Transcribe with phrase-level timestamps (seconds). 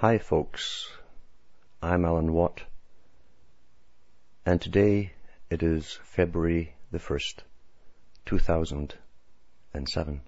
[0.00, 0.88] Hi folks,
[1.82, 2.62] I'm Alan Watt,
[4.46, 5.12] and today
[5.50, 7.40] it is February the 1st,
[8.24, 10.20] 2007.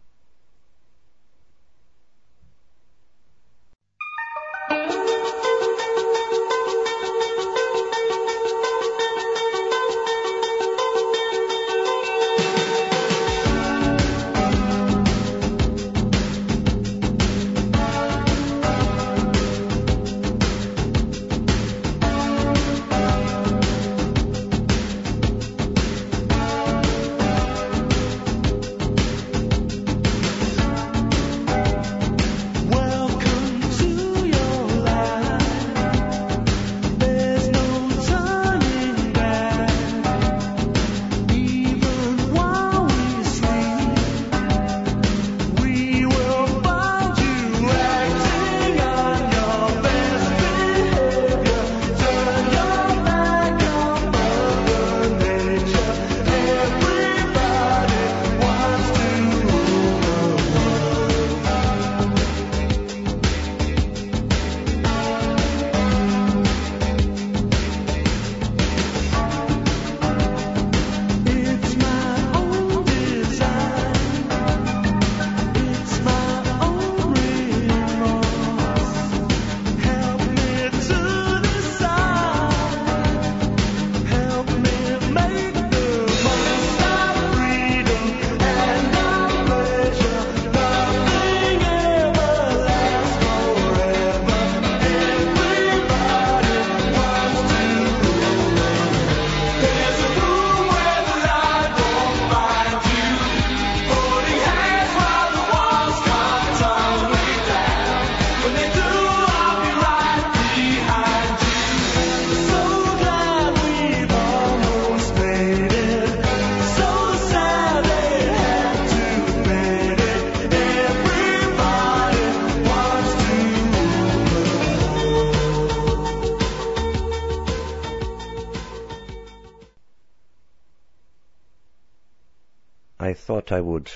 [133.53, 133.91] I would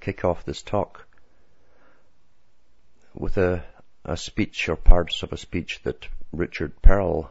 [0.00, 1.06] kick off this talk
[3.14, 3.64] with a,
[4.04, 7.30] a speech or parts of a speech that Richard Perle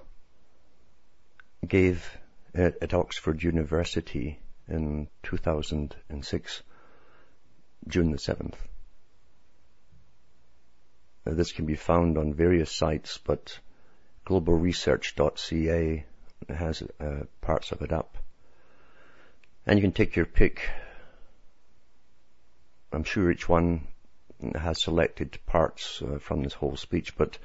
[1.68, 2.18] gave
[2.54, 6.64] at, at Oxford University in 2006,
[7.88, 8.56] June the 7th.
[11.26, 13.60] Now, this can be found on various sites, but
[14.26, 16.06] globalresearch.ca
[16.50, 18.18] has uh, parts of it up.
[19.68, 20.70] And you can take your pick.
[22.94, 23.86] I'm sure each one
[24.56, 27.38] has selected parts uh, from this whole speech, but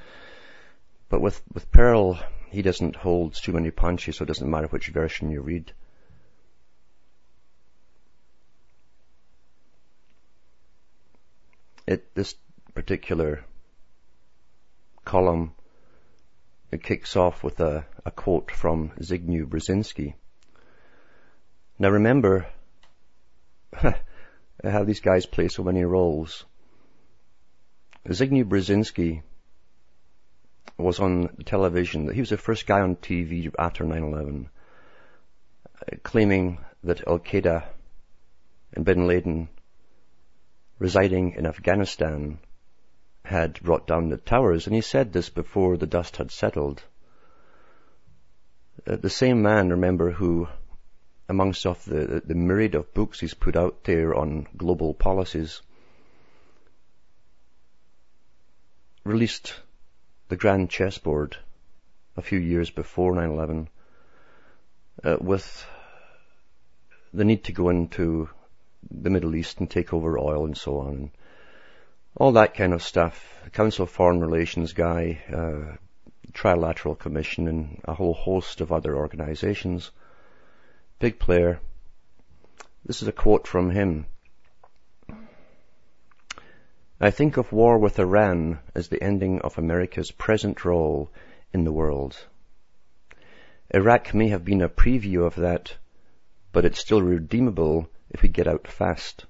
[1.09, 4.87] but with with Perle, he doesn't hold too many punches, so it doesn't matter which
[4.87, 5.73] version you read.
[11.89, 12.37] It this
[12.73, 13.45] particular
[15.05, 15.55] column
[16.71, 20.15] it kicks off with a, a quote from Zygmunt Brzezinski.
[21.79, 22.47] Now remember
[24.63, 26.45] how these guys play so many roles.
[28.07, 29.23] Zygmunt Brzezinski
[30.77, 32.13] was on television.
[32.13, 37.65] He was the first guy on TV after 9-11 uh, claiming that Al-Qaeda
[38.75, 39.49] and bin Laden
[40.79, 42.39] residing in Afghanistan
[43.25, 44.67] had brought down the towers.
[44.67, 46.83] And he said this before the dust had settled.
[48.87, 50.49] Uh, the same man, remember, who
[51.29, 55.63] amongst of the, the myriad of books he's put out there on global policies,
[59.05, 59.55] released
[60.29, 61.37] the Grand Chessboard
[62.17, 63.67] a few years before 9-11
[65.05, 65.67] uh, with
[67.13, 68.29] the need to go into
[68.91, 70.95] the Middle East and take over oil and so on.
[70.95, 71.11] And
[72.17, 73.41] All that kind of stuff.
[73.45, 75.77] The Council of Foreign Relations guy, uh,
[76.33, 79.91] Trilateral Commission and a whole host of other organizations
[81.03, 81.59] big player.
[82.87, 84.07] This is a quote from him.
[87.01, 91.11] I think of war with Iran as the ending of America's present role
[91.53, 92.25] in the world.
[93.75, 95.77] Iraq may have been a preview of that,
[96.53, 99.27] but it's still redeemable if we get out fast.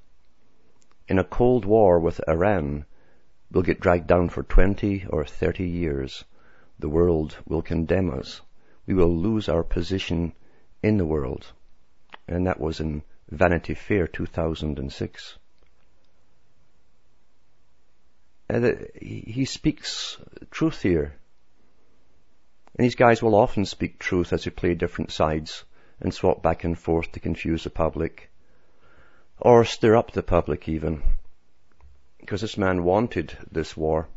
[1.09, 2.85] In a cold war with Iran,
[3.51, 6.23] we'll get dragged down for 20 or 30 years.
[6.79, 8.43] The world will condemn us.
[8.85, 10.35] We will lose our position
[10.83, 11.51] in the world
[12.29, 15.39] and that was in Vanity Fair 2006.
[18.53, 20.19] uh, he speaks
[20.51, 21.15] truth here.
[22.77, 25.65] And these guys will often speak truth as they play different sides
[26.01, 28.31] and swap back and forth to confuse the public.
[29.39, 31.03] Or stir up the public even.
[32.19, 34.09] Because this man wanted this war.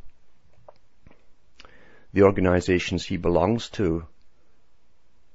[2.13, 4.05] The organizations he belongs to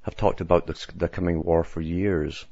[0.02, 2.46] have talked about this, the coming war for years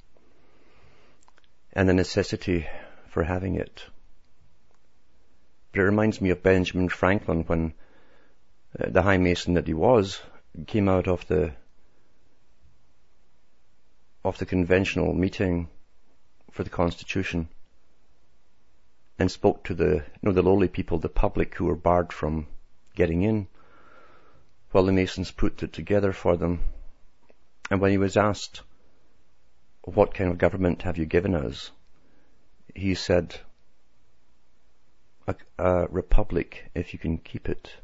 [1.78, 2.66] and the necessity
[3.06, 3.84] for having it.
[5.70, 7.72] But it reminds me of Benjamin Franklin when
[8.76, 10.20] uh, the high mason that he was
[10.66, 11.52] came out of the
[14.24, 15.68] of the conventional meeting
[16.50, 17.48] for the Constitution
[19.16, 22.48] and spoke to the you know the lowly people, the public who were barred from
[22.96, 23.46] getting in,
[24.72, 26.58] while the Masons put it together for them.
[27.70, 28.62] And when he was asked,
[29.94, 31.70] "What kind of government have you given us?"
[32.74, 33.40] he said,
[35.26, 37.76] "A, a republic, if you can keep it."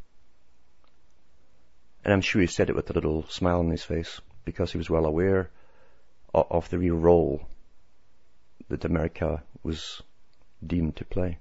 [2.05, 4.79] And I'm sure he said it with a little smile on his face because he
[4.79, 5.51] was well aware
[6.35, 7.49] of, the real role
[8.69, 10.03] that America was
[10.65, 11.39] deemed to play.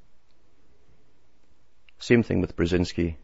[1.99, 3.17] Same thing with Brzezinski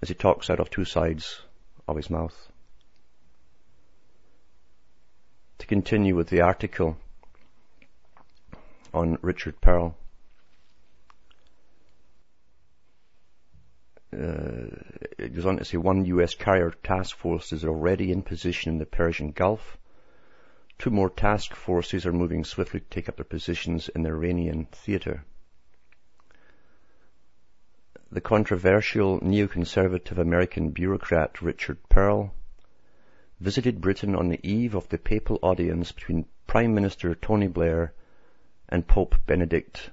[0.00, 1.42] as he talks out of two sides
[1.88, 2.52] of his mouth.
[5.64, 6.98] To continue with the article
[8.92, 9.94] on Richard Perle.
[14.12, 14.66] Uh,
[15.16, 18.78] it goes on to say one US carrier task force is already in position in
[18.78, 19.78] the Persian Gulf.
[20.76, 24.66] Two more task forces are moving swiftly to take up their positions in the Iranian
[24.66, 25.24] theater.
[28.12, 32.34] The controversial neoconservative American bureaucrat Richard Perle
[33.44, 37.92] visited Britain on the eve of the papal audience between Prime Minister Tony Blair
[38.70, 39.90] and Pope Benedict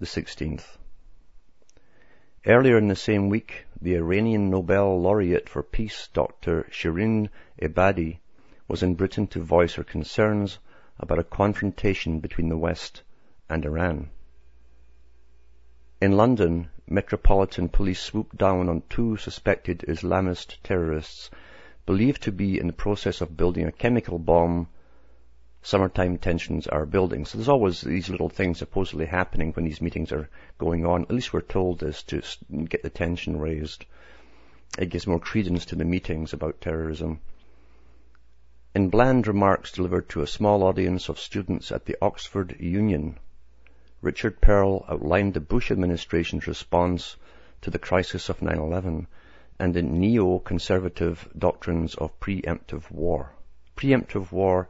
[0.00, 0.64] XVI.
[2.46, 6.68] Earlier in the same week, the Iranian Nobel laureate for peace, Dr.
[6.70, 7.28] Shirin
[7.60, 8.18] Ebadi,
[8.68, 10.60] was in Britain to voice her concerns
[11.00, 13.02] about a confrontation between the West
[13.48, 14.10] and Iran.
[16.00, 21.30] In London, Metropolitan Police swooped down on two suspected Islamist terrorists
[21.86, 24.68] believed to be in the process of building a chemical bomb
[25.62, 27.24] summertime tensions are building.
[27.24, 30.28] So there's always these little things supposedly happening when these meetings are
[30.58, 31.02] going on.
[31.02, 32.22] At least we're told this to
[32.64, 33.86] get the tension raised.
[34.78, 37.20] It gives more credence to the meetings about terrorism.
[38.74, 43.18] In bland remarks delivered to a small audience of students at the Oxford Union,
[44.02, 47.16] Richard Perle outlined the Bush administration's response
[47.62, 49.06] to the crisis of 9-11
[49.58, 53.32] and the neo-conservative doctrines of preemptive war.
[53.76, 54.68] Preemptive war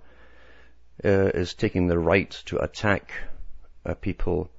[1.04, 3.12] uh, is taking the right to attack
[3.86, 4.50] uh, people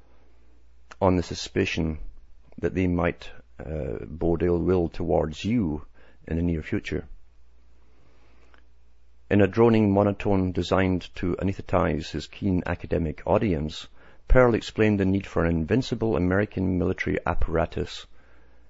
[1.01, 1.99] on the suspicion
[2.59, 3.29] that they might
[3.59, 5.85] uh, bode ill will towards you
[6.27, 7.07] in the near future.
[9.29, 13.87] In a droning monotone designed to anesthetize his keen academic audience,
[14.27, 18.05] Perle explained the need for an invincible American military apparatus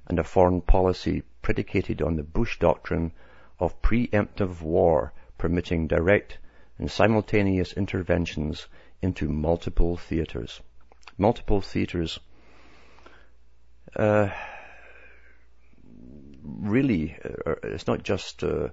[0.07, 3.11] and a foreign policy predicated on the Bush doctrine
[3.59, 6.37] of preemptive war permitting direct
[6.77, 8.67] and simultaneous interventions
[9.01, 10.61] into multiple theaters.
[11.17, 12.19] Multiple theaters.
[13.95, 14.29] Uh,
[16.43, 18.69] really, uh, it's not just uh,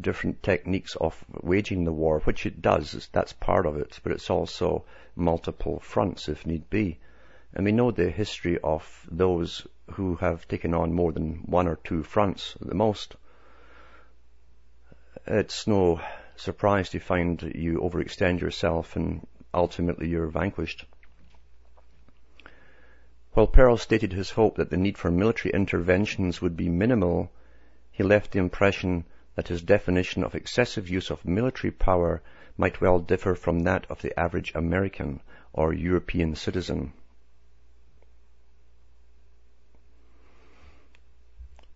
[0.00, 4.30] different techniques of waging the war, which it does, that's part of it, but it's
[4.30, 4.84] also
[5.16, 6.98] multiple fronts if need be.
[7.54, 11.76] And we know the history of those who have taken on more than one or
[11.76, 13.16] two fronts at the most.
[15.26, 16.00] It's no
[16.36, 20.84] surprise to find that you overextend yourself and ultimately you're vanquished.
[23.34, 27.30] While Perle stated his hope that the need for military interventions would be minimal,
[27.90, 29.04] he left the impression
[29.36, 32.20] that his definition of excessive use of military power
[32.56, 35.20] might well differ from that of the average American
[35.52, 36.92] or European citizen.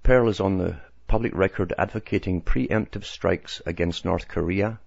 [0.06, 0.76] Perle is on the
[1.08, 4.78] public record advocating preemptive strikes against North Korea,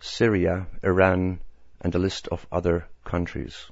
[0.00, 1.42] Syria, Iran,
[1.82, 3.70] and a list of other countries.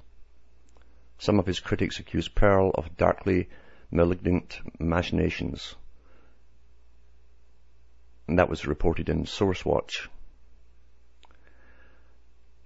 [1.16, 3.48] Some of his critics accuse Perle of darkly
[3.90, 5.74] malignant machinations.
[8.26, 10.08] And that was reported in SourceWatch.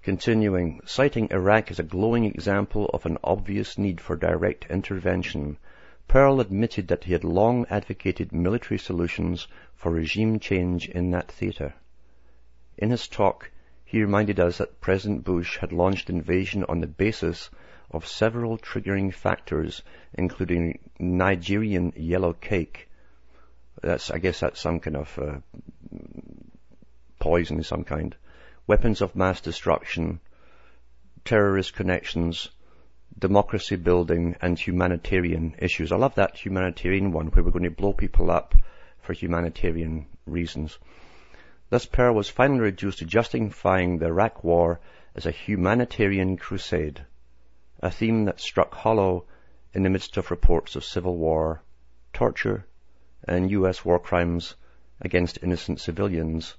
[0.02, 5.56] Continuing, citing Iraq as a glowing example of an obvious need for direct intervention,
[6.12, 11.72] Perle admitted that he had long advocated military solutions for regime change in that theater.
[12.76, 13.50] In his talk,
[13.82, 17.48] he reminded us that President Bush had launched invasion on the basis
[17.90, 22.90] of several triggering factors, including Nigerian yellow cake.
[23.80, 25.38] That's, I guess that's some kind of uh,
[27.20, 28.14] poison of some kind.
[28.66, 30.20] Weapons of mass destruction,
[31.24, 32.50] terrorist connections,
[33.18, 35.92] democracy building, and humanitarian issues.
[35.92, 38.54] I love that humanitarian one where we're going to blow people up
[39.00, 40.78] for humanitarian reasons.
[41.70, 44.80] This Perle was finally reduced to justifying the Iraq War
[45.14, 47.04] as a humanitarian crusade,
[47.80, 49.24] a theme that struck hollow
[49.74, 51.62] in the midst of reports of civil war,
[52.12, 52.66] torture,
[53.24, 53.84] and U.S.
[53.84, 54.54] war crimes
[55.00, 56.54] against innocent civilians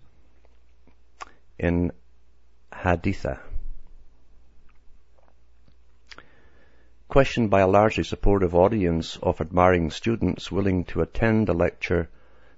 [1.59, 1.91] in
[2.71, 3.39] Haditha.
[7.13, 12.09] Questioned by a largely supportive audience of admiring students willing to attend a lecture,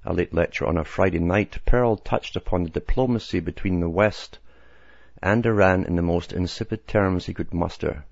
[0.06, 4.40] a late lecture on a Friday night, Perle touched upon the diplomacy between the West
[5.22, 8.06] and Iran in the most insipid terms he could muster.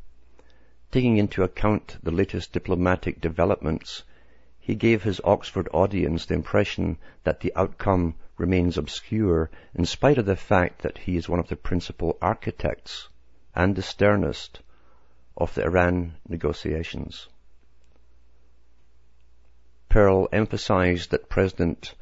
[0.91, 4.03] Taking into account the latest diplomatic developments,
[4.59, 10.25] he gave his Oxford audience the impression that the outcome remains obscure in spite of
[10.25, 13.07] the fact that he is one of the principal architects
[13.55, 14.59] and the sternest
[15.35, 17.27] of the Iran negotiations.
[19.89, 21.93] Perle emphasized that President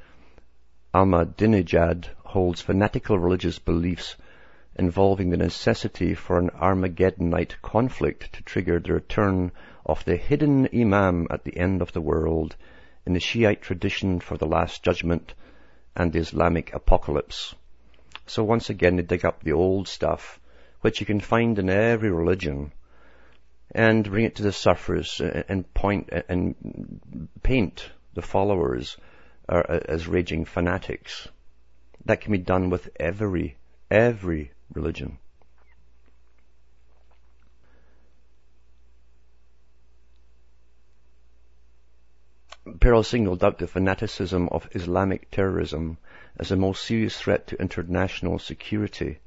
[0.94, 4.16] Ahmadinejad holds fanatical religious beliefs
[4.76, 9.52] involving the necessity for an Armageddonite conflict to trigger the return
[9.86, 12.56] of the hidden Imam at the end of the world
[13.06, 15.34] in the Shiite tradition for the Last Judgment
[15.96, 17.56] and the Islamic Apocalypse.
[18.26, 20.40] So once again they dig up the old stuff,
[20.82, 22.72] which you can find in every religion,
[23.74, 27.00] and bring it to the surface and point and
[27.42, 28.98] paint the followers
[29.48, 31.28] uh, as raging fanatics.
[32.06, 33.56] That can be done with every,
[33.90, 35.20] every religion.
[42.80, 45.98] Perle singled out the fanaticism of Islamic terrorism
[46.38, 49.20] as the most serious threat to international security,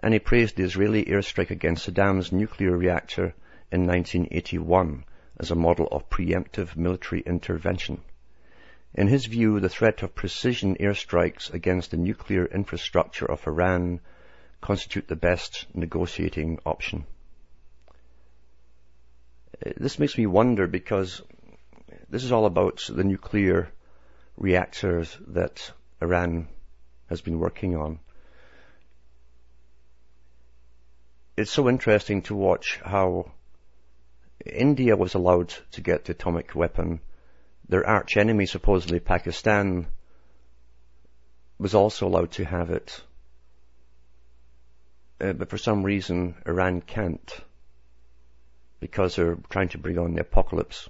[0.00, 3.34] and he praised the Israeli airstrike against Saddam's nuclear reactor
[3.72, 5.04] in 1981
[5.38, 8.00] as a model of preemptive military intervention.
[8.94, 14.00] In his view, the threat of precision airstrikes against the nuclear infrastructure of Iran
[14.60, 17.04] constitute the best negotiating option.
[19.76, 21.22] This makes me wonder because
[22.08, 23.70] this is all about the nuclear
[24.36, 26.48] reactors that Iran
[27.08, 27.98] has been working on.
[31.36, 33.32] It's so interesting to watch how
[34.44, 37.00] India was allowed to get the atomic weapon.
[37.68, 39.86] Their arch enemy, supposedly Pakistan,
[41.58, 43.02] was also allowed to have it.
[45.20, 47.40] Uh, but for some reason, Iran can't
[48.78, 50.88] because they're trying to bring on the apocalypse.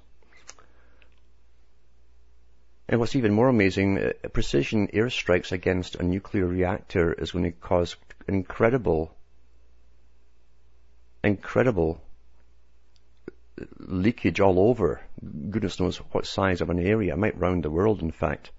[2.88, 7.52] And what's even more amazing, uh, precision airstrikes against a nuclear reactor is going to
[7.52, 7.96] cause
[8.28, 9.14] incredible,
[11.22, 12.00] incredible
[13.78, 15.00] leakage all over.
[15.50, 17.14] Goodness knows what size of an area.
[17.14, 18.50] It might round the world, in fact.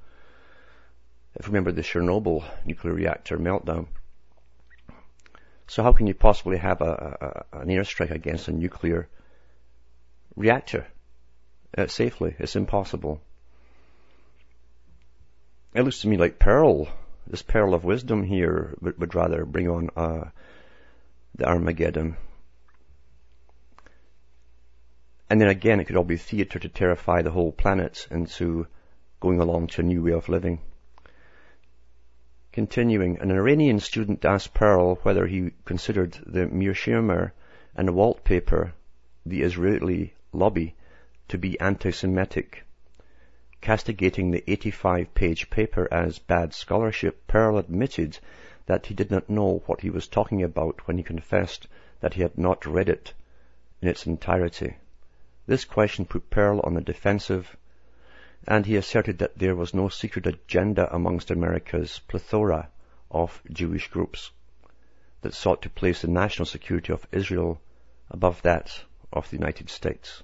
[1.35, 3.87] If you remember the Chernobyl nuclear reactor meltdown.
[5.67, 9.07] So how can you possibly have a, a, an airstrike against a nuclear
[10.35, 10.87] reactor
[11.77, 12.35] uh, safely?
[12.39, 13.21] It's impossible
[15.77, 16.87] it looks to me like Perle,
[17.27, 20.29] this Pearl of Wisdom here, would, would rather bring on uh,
[21.35, 22.17] the Armageddon.
[25.29, 28.67] And then again, it could all be theatre to terrify the whole planet into
[29.19, 30.61] going along to a new way of living.
[32.53, 37.31] Continuing, an Iranian student asked Perle whether he considered the Mearsheimer
[37.75, 38.73] and the Walt paper,
[39.25, 40.75] the Israeli lobby,
[41.27, 42.63] to be anti-Semitic.
[43.59, 48.17] Castigating the 85-page paper as bad scholarship, Perle admitted
[48.65, 51.67] that he did not know what he was talking about when he confessed
[51.99, 53.13] that he had not read it
[53.81, 54.77] in its entirety.
[55.47, 57.55] This question put Perle on the defensive,
[58.45, 62.67] and he asserted that there was no secret agenda amongst America's plethora
[63.09, 64.31] of Jewish groups
[65.21, 67.61] that sought to place the national security of Israel
[68.11, 70.21] above that of the United States.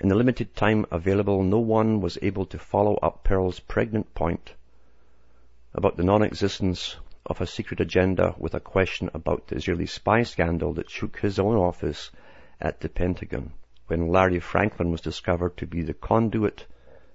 [0.00, 4.54] In the limited time available, no one was able to follow up Perle's pregnant point
[5.72, 10.72] about the non-existence of a secret agenda with a question about the Israeli spy scandal
[10.72, 12.10] that shook his own office
[12.60, 13.52] at the Pentagon
[13.86, 16.66] when Larry Franklin was discovered to be the conduit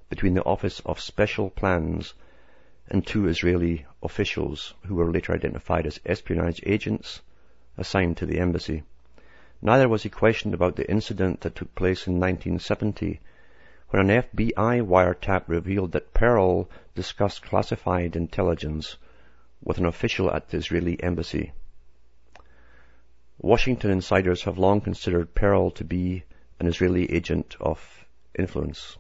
[0.10, 2.14] between the Office of Special Plans
[2.88, 7.22] and two Israeli officials who were later identified as espionage agents
[7.78, 8.84] assigned to the embassy.
[9.62, 13.20] Neither was he questioned about the incident that took place in 1970
[13.90, 18.98] when an FBI wiretap revealed that Perle discussed classified intelligence
[19.64, 21.54] with an official at the Israeli embassy.
[23.38, 26.24] Washington insiders have long considered Perle to be
[26.60, 28.98] an Israeli agent of influence.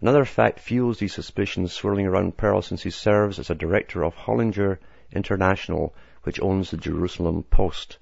[0.00, 4.14] Another fact fuels these suspicions swirling around Perle since he serves as a director of
[4.14, 4.78] Hollinger
[5.10, 7.98] International, which owns the Jerusalem Post.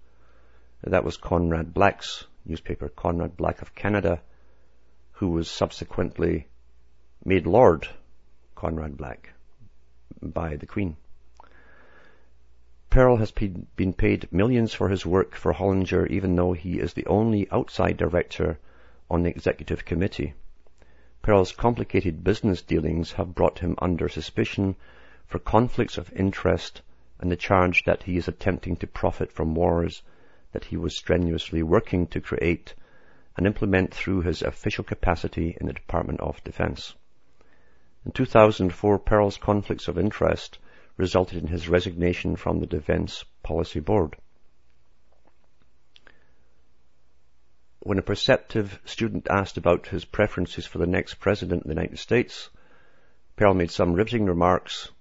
[0.82, 4.20] That was Conrad Black's newspaper, Conrad Black of Canada,
[5.12, 6.48] who was subsequently
[7.24, 7.86] made Lord
[8.56, 9.32] Conrad Black
[10.20, 10.96] by the Queen.
[12.92, 17.06] Perle has been paid millions for his work for Hollinger even though he is the
[17.06, 18.58] only outside director
[19.10, 20.34] on the executive committee.
[21.22, 24.76] Perle's complicated business dealings have brought him under suspicion
[25.24, 26.82] for conflicts of interest
[27.18, 30.02] and the charge that he is attempting to profit from wars
[30.52, 32.74] that he was strenuously working to create
[33.38, 36.94] and implement through his official capacity in the Department of Defense.
[38.04, 40.58] In 2004, Perle's conflicts of interest
[40.96, 44.16] resulted in his resignation from the Defense Policy Board.
[47.80, 51.98] When a perceptive student asked about his preferences for the next president of the United
[51.98, 52.48] States,
[53.36, 54.92] Perle made some riveting remarks.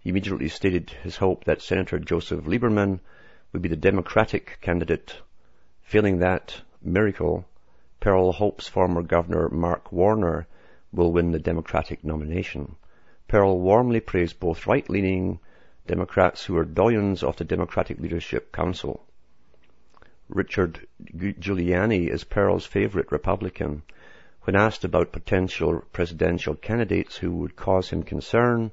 [0.00, 3.00] He immediately stated his hope that Senator Joseph Lieberman
[3.52, 5.20] would be the Democratic candidate.
[5.82, 7.44] Failing that miracle,
[8.00, 10.46] Perle hopes former Governor Mark Warner
[10.92, 12.74] will win the Democratic nomination.
[13.28, 15.38] Perle warmly praised both right-leaning
[15.86, 19.04] Democrats who are doyens of the Democratic Leadership Council.
[20.30, 23.82] Richard Giuliani is Perle's favorite Republican.
[24.44, 28.70] When asked about potential presidential candidates who would cause him concern,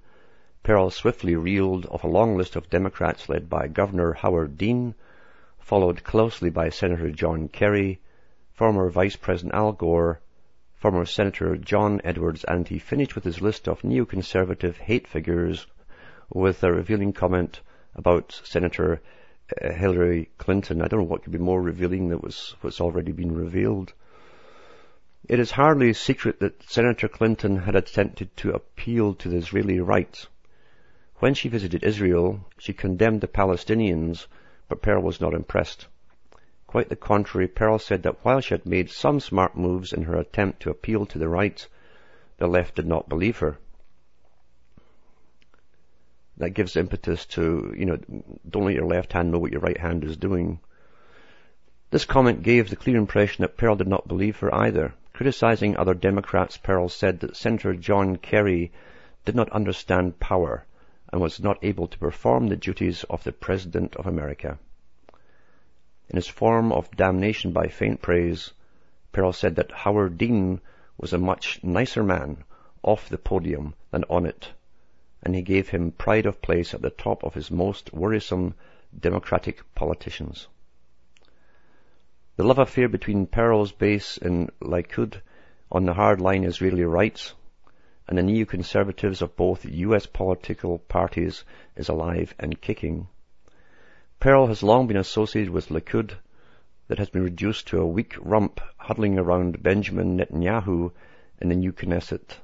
[0.63, 4.95] Perle swiftly reeled off a long list of Democrats led by Governor Howard Dean,
[5.59, 7.99] followed closely by Senator John Kerry,
[8.53, 10.21] former Vice President Al Gore,
[10.77, 15.65] former Senator John Edwards, and he finished with his list of neoconservative hate figures
[16.29, 17.61] with a revealing comment
[17.95, 19.01] about Senator
[19.61, 20.81] uh, Hillary Clinton.
[20.81, 23.93] I don't know what could be more revealing than was, what's already been revealed.
[25.27, 29.79] It is hardly a secret that Senator Clinton had attempted to appeal to the Israeli
[29.79, 30.27] right.
[31.17, 34.27] When she visited Israel, she condemned the Palestinians,
[34.67, 35.87] but Perle was not impressed.
[36.75, 40.17] Quite the contrary, Perle said that while she had made some smart moves in her
[40.17, 41.65] attempt to appeal to the right,
[42.35, 43.57] the left did not believe her.
[46.35, 47.97] That gives impetus to, you know,
[48.49, 50.59] don't let your left hand know what your right hand is doing.
[51.91, 54.95] This comment gave the clear impression that Perle did not believe her either.
[55.13, 58.73] Criticizing other Democrats, Perle said that Senator John Kerry
[59.23, 60.65] did not understand power
[61.07, 64.59] and was not able to perform the duties of the President of America.
[66.07, 68.53] In his form of damnation by faint praise,
[69.11, 70.61] Perle said that Howard Dean
[70.97, 72.43] was a much nicer man
[72.83, 74.53] off the podium than on it,
[75.23, 78.53] and he gave him pride of place at the top of his most worrisome
[78.99, 80.47] Democratic politicians.
[82.35, 85.21] The love affair between Perle's base in Likud
[85.71, 87.33] on the hardline Israeli rights
[88.07, 90.05] and the neoconservatives of both U.S.
[90.05, 91.43] political parties
[91.75, 93.07] is alive and kicking.
[94.17, 96.13] Perle has long been associated with Likud
[96.87, 100.91] that has been reduced to a weak rump huddling around Benjamin Netanyahu
[101.41, 102.37] in the new Knesset.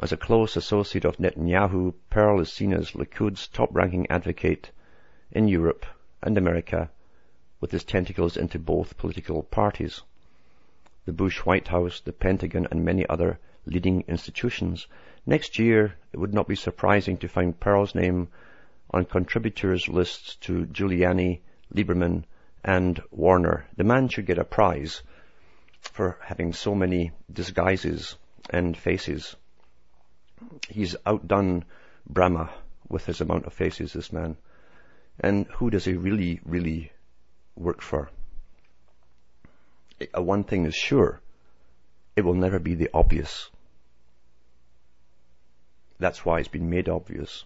[0.00, 4.70] As a close associate of Netanyahu, Perle is seen as Likud's top-ranking advocate
[5.30, 5.84] in Europe
[6.22, 6.90] and America
[7.60, 10.00] with his tentacles into both political parties.
[11.04, 14.86] The Bush White House, the Pentagon, and many other leading institutions.
[15.26, 18.28] Next year, it would not be surprising to find Perle's name
[18.96, 21.40] on contributors lists to Giuliani,
[21.74, 22.24] Lieberman,
[22.64, 23.66] and Warner.
[23.76, 25.02] The man should get a prize
[25.82, 28.16] for having so many disguises
[28.48, 29.36] and faces.
[30.70, 31.66] He's outdone
[32.08, 32.50] Brahma
[32.88, 34.38] with his amount of faces, this man.
[35.20, 36.90] And who does he really, really
[37.54, 38.08] work for?
[40.00, 41.20] Uh, one thing is sure.
[42.16, 43.50] It will never be the obvious.
[45.98, 47.44] That's why it's been made obvious.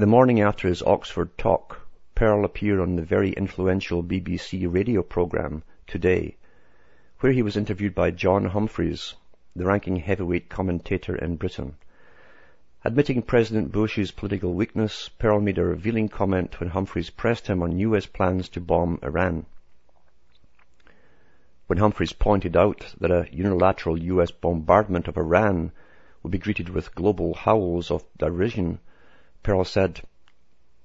[0.00, 5.62] The morning after his Oxford talk, Perle appeared on the very influential BBC radio program
[5.86, 6.38] Today,
[7.18, 9.16] where he was interviewed by John Humphrys,
[9.54, 11.76] the ranking heavyweight commentator in Britain.
[12.82, 17.78] Admitting President Bush's political weakness, Perle made a revealing comment when Humphrys pressed him on
[17.80, 19.44] US plans to bomb Iran.
[21.66, 25.72] When Humphrys pointed out that a unilateral US bombardment of Iran
[26.22, 28.78] would be greeted with global howls of derision,
[29.42, 30.02] Perle said,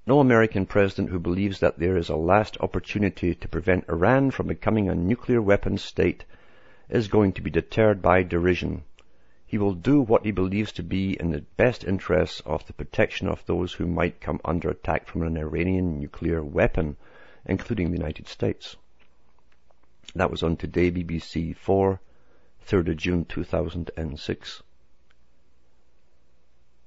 [0.07, 4.47] No American president who believes that there is a last opportunity to prevent Iran from
[4.47, 6.23] becoming a nuclear weapons state
[6.87, 8.83] is going to be deterred by derision.
[9.45, 13.27] He will do what he believes to be in the best interests of the protection
[13.27, 16.95] of those who might come under attack from an Iranian nuclear weapon,
[17.45, 18.77] including the United States.
[20.15, 21.99] That was on Today BBC 4,
[22.65, 24.63] 3rd of June 2006.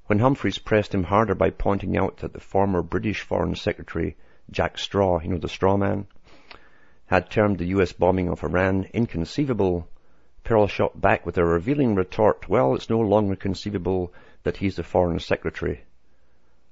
[0.08, 4.16] When Humphrys pressed him harder by pointing out that the former British Foreign Secretary,
[4.50, 6.06] Jack Straw, you know, the straw man,
[7.08, 9.86] had termed the US bombing of Iran inconceivable,
[10.44, 14.10] Perle shot back with a revealing retort, well, it's no longer conceivable
[14.44, 15.82] that he's the Foreign Secretary.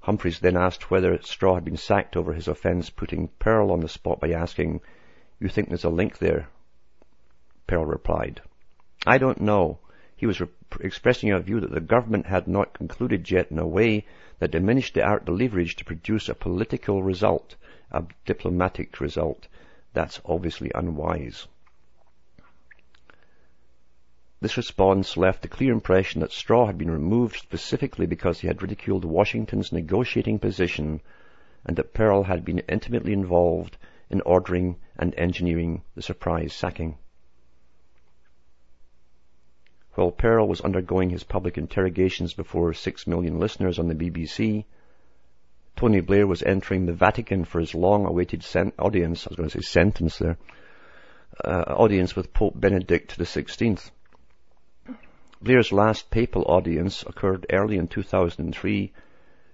[0.00, 3.88] Humphrys then asked whether Straw had been sacked over his offence, putting Perle on the
[3.90, 4.80] spot by asking,
[5.40, 6.48] you think there's a link there?
[7.66, 8.40] Perle replied,
[9.06, 9.80] I don't know.
[10.16, 10.48] He was re-
[10.80, 14.06] expressing a view that the government had not concluded yet in a way
[14.38, 17.54] that diminished the art leverage to produce a political result,
[17.90, 19.46] a diplomatic result.
[19.92, 21.46] That's obviously unwise.
[24.40, 28.62] This response left the clear impression that Straw had been removed specifically because he had
[28.62, 31.00] ridiculed Washington's negotiating position
[31.64, 33.76] and that Perle had been intimately involved
[34.08, 36.96] in ordering and engineering the surprise sacking.
[39.96, 44.66] While Perle was undergoing his public interrogations before six million listeners on the BBC,
[45.74, 49.62] Tony Blair was entering the Vatican for his long-awaited sen- audience, I was going to
[49.62, 50.36] say sentence there,
[51.42, 53.90] uh, audience with Pope Benedict XVI.
[55.40, 58.92] Blair's last papal audience occurred early in 2003,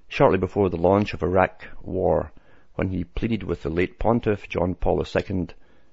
[0.08, 2.32] shortly before the launch of Iraq war,
[2.74, 5.46] when he pleaded with the late pontiff, John Paul II,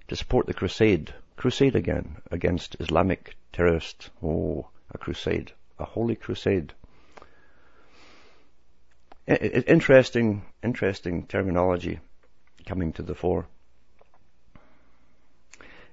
[0.07, 4.09] to support the crusade, crusade again, against Islamic terrorists.
[4.23, 6.73] Oh, a crusade, a holy crusade.
[9.27, 11.99] interesting, interesting terminology
[12.65, 13.47] coming to the fore.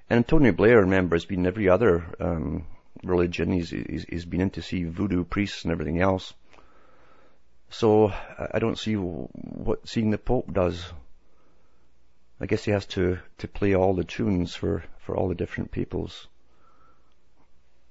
[0.08, 2.66] And Tony Blair, remember, has been every other um,
[3.02, 3.52] religion.
[3.52, 6.32] He's, he's, he's been in to see voodoo priests and everything else.
[7.68, 8.12] So
[8.52, 10.92] I don't see what seeing the Pope does.
[12.40, 15.72] I guess he has to, to play all the tunes for, for all the different
[15.72, 16.28] peoples.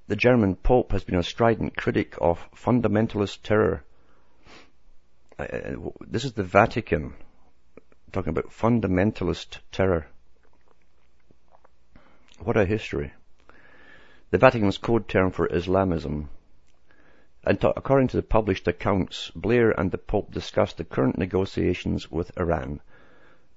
[0.07, 3.83] The German Pope has been a strident critic of fundamentalist terror.
[5.39, 7.15] Uh, uh, this is the Vatican
[8.11, 10.05] talking about fundamentalist terror.
[12.37, 13.13] What a history.
[14.29, 16.29] The Vatican's code term for Islamism.
[17.43, 22.11] And to, according to the published accounts, Blair and the Pope discussed the current negotiations
[22.11, 22.79] with Iran.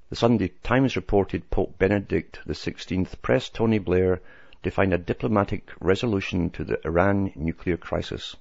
[0.08, 4.22] The Sunday Times reported Pope Benedict XVI pressed Tony Blair
[4.62, 8.36] to find a diplomatic resolution to the Iran nuclear crisis.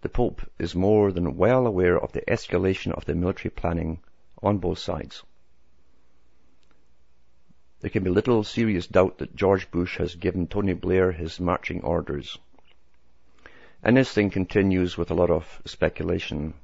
[0.00, 4.00] The Pope is more than well aware of the escalation of the military planning
[4.42, 5.22] on both sides.
[7.80, 11.82] There can be little serious doubt that George Bush has given Tony Blair his marching
[11.82, 12.38] orders.
[13.82, 16.54] And this thing continues with a lot of speculation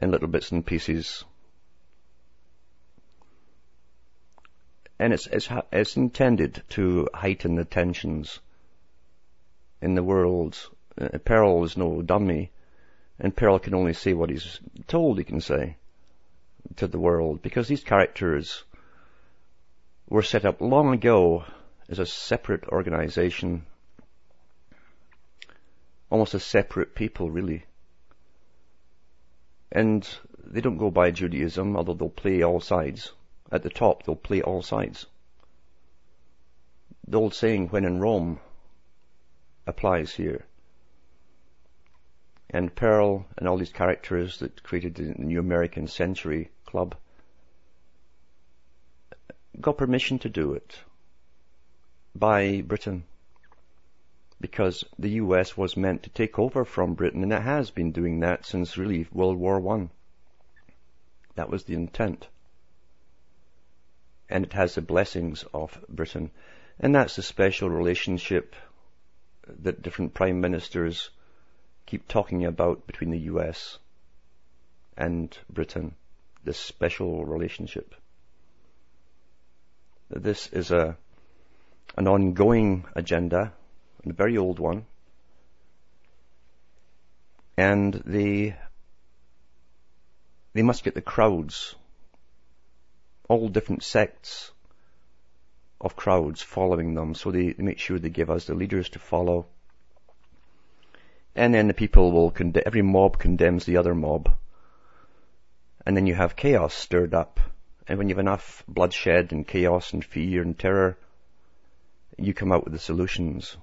[0.00, 1.24] in little bits and pieces.
[4.98, 8.40] And it's, it's, it's intended to heighten the tensions
[9.82, 10.56] in the world.
[10.96, 12.50] Uh, Perle is no dummy,
[13.18, 15.76] and Perle can only say what he's told he can say
[16.76, 18.64] to the world, because these characters
[20.08, 21.44] were set up long ago
[21.88, 23.66] as a separate organization,
[26.08, 27.64] almost a separate people really.
[29.72, 30.08] And
[30.44, 33.12] they don't go by Judaism, although they'll play all sides.
[33.54, 35.06] At the top, they'll play all sides.
[37.06, 38.40] The old saying, when in Rome,
[39.64, 40.46] applies here.
[42.50, 46.96] And Perle and all these characters that created the New American Century Club
[49.60, 50.80] got permission to do it
[52.12, 53.04] by Britain
[54.40, 58.18] because the US was meant to take over from Britain and it has been doing
[58.18, 59.90] that since really World War One.
[61.36, 62.26] That was the intent.
[64.28, 66.30] And it has the blessings of Britain.
[66.80, 68.56] And that's the special relationship
[69.62, 71.10] that different prime ministers
[71.86, 73.78] keep talking about between the US
[74.96, 75.94] and Britain.
[76.44, 77.94] This special relationship.
[80.10, 80.96] This is a
[81.96, 83.52] an ongoing agenda,
[84.04, 84.84] a very old one,
[87.56, 88.56] and they
[90.52, 91.74] they must get the crowds,
[93.28, 94.52] all different sects
[95.80, 99.46] of crowds following them, so they, make sure they give us the leaders to follow.
[101.34, 104.30] And then the people will, conde- every mob condemns the other mob.
[105.84, 107.40] And then you have chaos stirred up.
[107.86, 110.96] And when you have enough bloodshed and chaos and fear and terror,
[112.16, 113.56] you come out with the solutions.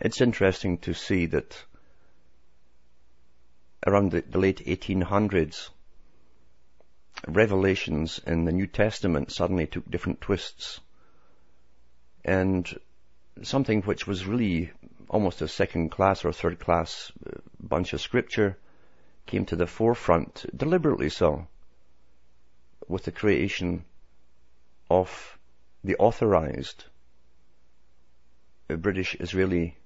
[0.00, 1.64] It's interesting to see that
[3.86, 5.68] around the, the late 1800s,
[7.26, 10.80] revelations in the New Testament suddenly took different twists.
[12.24, 12.68] And
[13.42, 14.70] something which was really
[15.08, 18.56] almost a second class or third class uh, bunch of scripture
[19.26, 21.46] came to the forefront, deliberately so,
[22.88, 23.84] with the creation
[24.90, 25.38] of
[25.84, 26.84] the authorized
[28.68, 29.76] British Israeli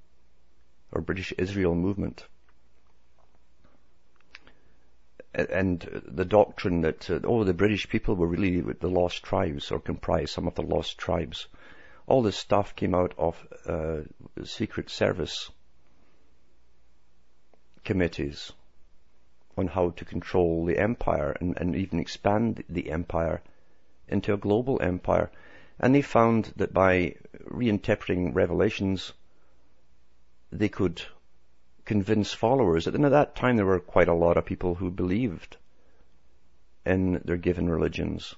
[0.93, 2.27] or British Israel movement
[5.35, 9.81] and the doctrine that uh, oh the British people were really the lost tribes or
[9.81, 11.49] comprised some of the lost tribes.
[12.07, 14.01] All this stuff came out of uh,
[14.45, 15.51] Secret Service
[17.83, 18.53] committees
[19.57, 23.41] on how to control the empire and, and even expand the empire
[24.09, 25.31] into a global empire.
[25.79, 27.17] And they found that by
[27.49, 29.13] reinterpreting revelations,
[30.53, 31.03] they could
[31.85, 32.87] convince followers.
[32.87, 35.57] And at that time there were quite a lot of people who believed
[36.85, 38.35] in their given religions.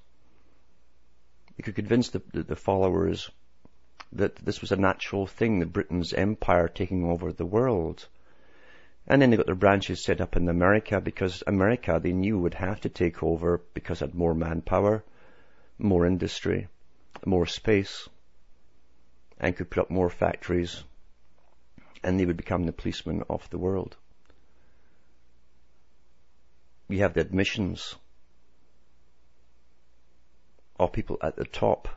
[1.57, 3.31] You could convince the, the, the followers
[4.13, 8.07] that this was a natural thing, the Britain's empire taking over the world.
[9.07, 12.55] And then they got their branches set up in America because America they knew would
[12.55, 15.05] have to take over because it had more manpower,
[15.79, 16.69] more industry,
[17.25, 18.09] more space,
[19.39, 20.83] and could put up more factories
[22.03, 23.97] and they would become the policemen of the world.
[26.89, 27.97] We have the admissions
[30.79, 31.89] of people at the top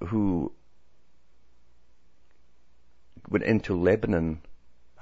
[0.00, 0.52] who
[3.28, 4.40] went into Lebanon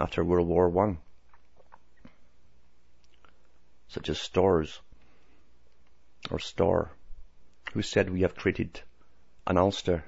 [0.01, 0.99] after World War One,
[3.89, 4.81] such as Storrs
[6.31, 6.91] or Storr,
[7.73, 8.81] who said we have created
[9.47, 10.05] an Ulster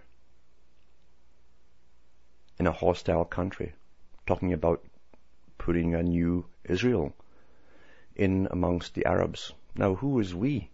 [2.59, 3.75] in a hostile country,
[4.27, 4.85] talking about
[5.59, 7.15] putting a new Israel
[8.15, 9.53] in amongst the Arabs.
[9.77, 10.71] Now, who is we?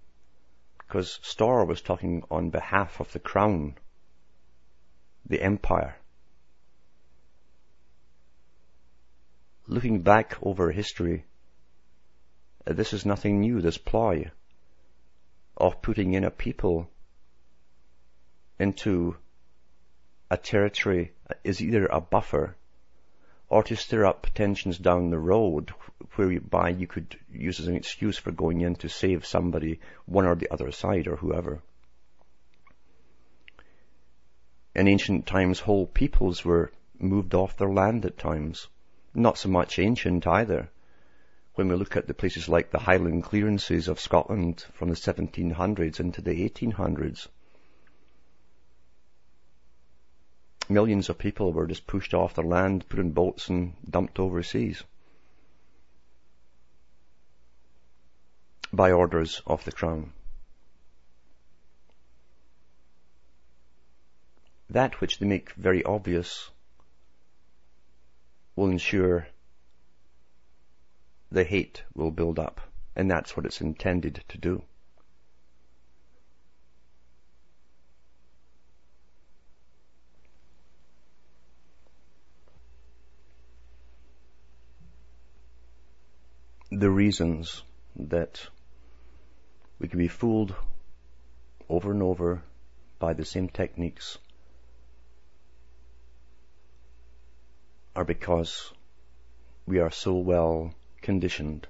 [0.79, 3.77] Because Storr was talking on behalf of the crown,
[5.27, 5.97] the empire.
[9.67, 11.25] Looking back over history,
[12.67, 14.31] uh, this is nothing new, this ploy
[15.57, 16.89] of putting in a people
[18.59, 19.17] into
[20.35, 21.13] a territory
[21.45, 22.57] is either a buffer
[23.49, 25.73] or to stir up tensions down the road
[26.17, 30.35] whereby you could use as an excuse for going in to save somebody, one or
[30.35, 31.63] the other side or whoever.
[34.75, 38.67] In ancient times, whole peoples were moved off their land at times.
[39.15, 40.69] Not so much ancient either.
[41.55, 46.01] When we look at the places like the Highland clearances of Scotland from the 1700s
[46.01, 47.29] into the 1800s,
[50.69, 54.83] millions of people were just pushed off their land, put in boats and dumped overseas.
[58.73, 60.13] By orders of the Crown.
[64.71, 66.51] That which they make very obvious
[68.57, 69.29] will ensure
[71.31, 72.61] the hate will build up,
[72.97, 74.63] and that's what it's intended to do.
[86.85, 87.63] The reasons
[87.97, 88.47] that
[89.79, 90.55] we can be fooled
[91.67, 92.43] over and over
[92.99, 94.19] by the same techniques
[97.97, 98.71] are because
[99.65, 101.67] we are so well conditioned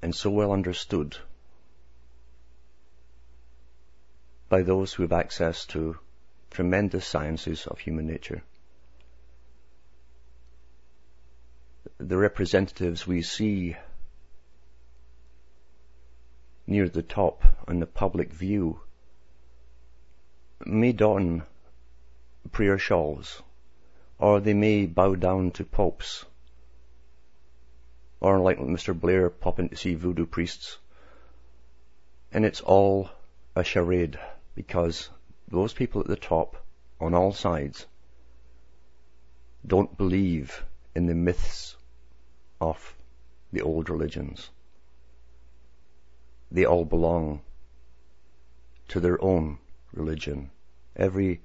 [0.00, 1.16] and so well understood
[4.48, 5.98] by those who have access to
[6.52, 8.44] tremendous sciences of human nature.
[12.08, 13.76] The representatives we see
[16.66, 18.80] near the top on the public view
[20.66, 21.44] may don
[22.50, 23.40] prayer shawls,
[24.18, 26.24] or they may bow down to popes,
[28.20, 28.98] or like Mr.
[28.98, 30.78] Blair pop in to see voodoo priests.
[32.32, 33.10] And it's all
[33.54, 34.18] a charade
[34.56, 35.08] because
[35.46, 36.56] those people at the top
[37.00, 37.86] on all sides
[39.64, 40.64] don't believe
[40.96, 41.76] in the myths
[42.62, 42.94] of
[43.52, 44.50] the old religions.
[46.50, 47.40] They all belong
[48.88, 49.58] to their own
[49.92, 50.50] religion.
[50.94, 51.40] Every,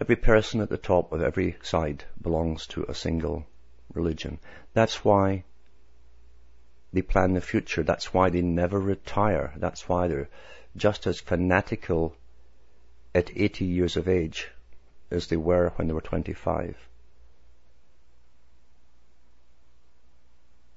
[0.00, 3.46] every person at the top of every side belongs to a single
[3.94, 4.38] religion.
[4.74, 5.44] That's why
[6.92, 7.84] they plan the future.
[7.84, 9.52] That's why they never retire.
[9.56, 10.28] That's why they're
[10.76, 12.16] just as fanatical
[13.14, 14.50] at 80 years of age
[15.10, 16.76] as they were when they were 25.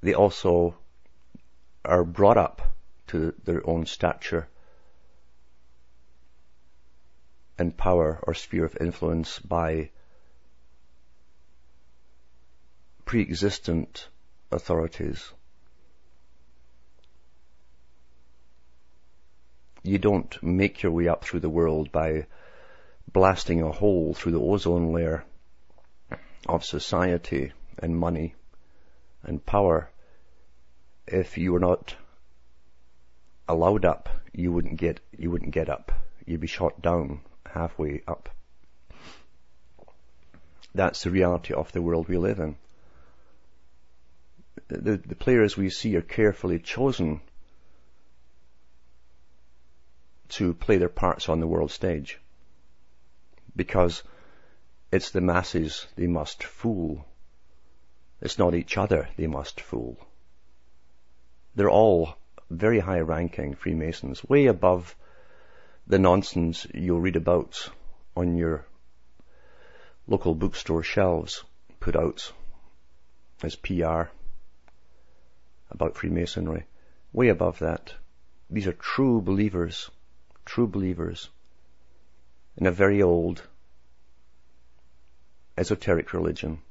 [0.05, 0.77] They also
[1.83, 2.61] are brought up
[3.07, 4.47] to their own stature
[7.57, 9.89] and power or sphere of influence by
[13.05, 14.09] pre-existent
[14.51, 15.33] authorities.
[19.81, 22.27] You don't make your way up through the world by
[23.11, 25.25] blasting a hole through the ozone layer
[26.47, 28.35] of society and money
[29.23, 29.89] and power.
[31.07, 31.95] If you were not
[33.47, 35.91] allowed up, you wouldn't get, you wouldn't get up.
[36.25, 38.29] You'd be shot down halfway up.
[40.73, 42.57] That's the reality of the world we live in.
[44.67, 47.21] The, the players we see are carefully chosen
[50.29, 52.19] to play their parts on the world stage.
[53.55, 54.03] Because
[54.91, 57.05] it's the masses they must fool.
[58.21, 59.97] It's not each other they must fool.
[61.55, 62.17] They're all
[62.49, 64.95] very high ranking Freemasons, way above
[65.87, 67.69] the nonsense you'll read about
[68.15, 68.65] on your
[70.07, 71.43] local bookstore shelves
[71.79, 72.31] put out
[73.43, 74.03] as PR
[75.71, 76.65] about Freemasonry.
[77.13, 77.93] Way above that.
[78.49, 79.89] These are true believers,
[80.45, 81.29] true believers
[82.57, 83.47] in a very old
[85.57, 86.61] esoteric religion.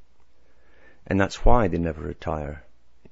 [1.07, 2.64] And that's why they never retire.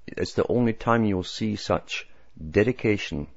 [0.07, 2.09] It's the only time you'll see such
[2.51, 3.29] dedication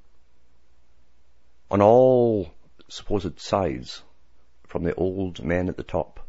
[1.69, 2.54] on all
[2.88, 4.01] supposed sides
[4.67, 6.19] from the old men at the top.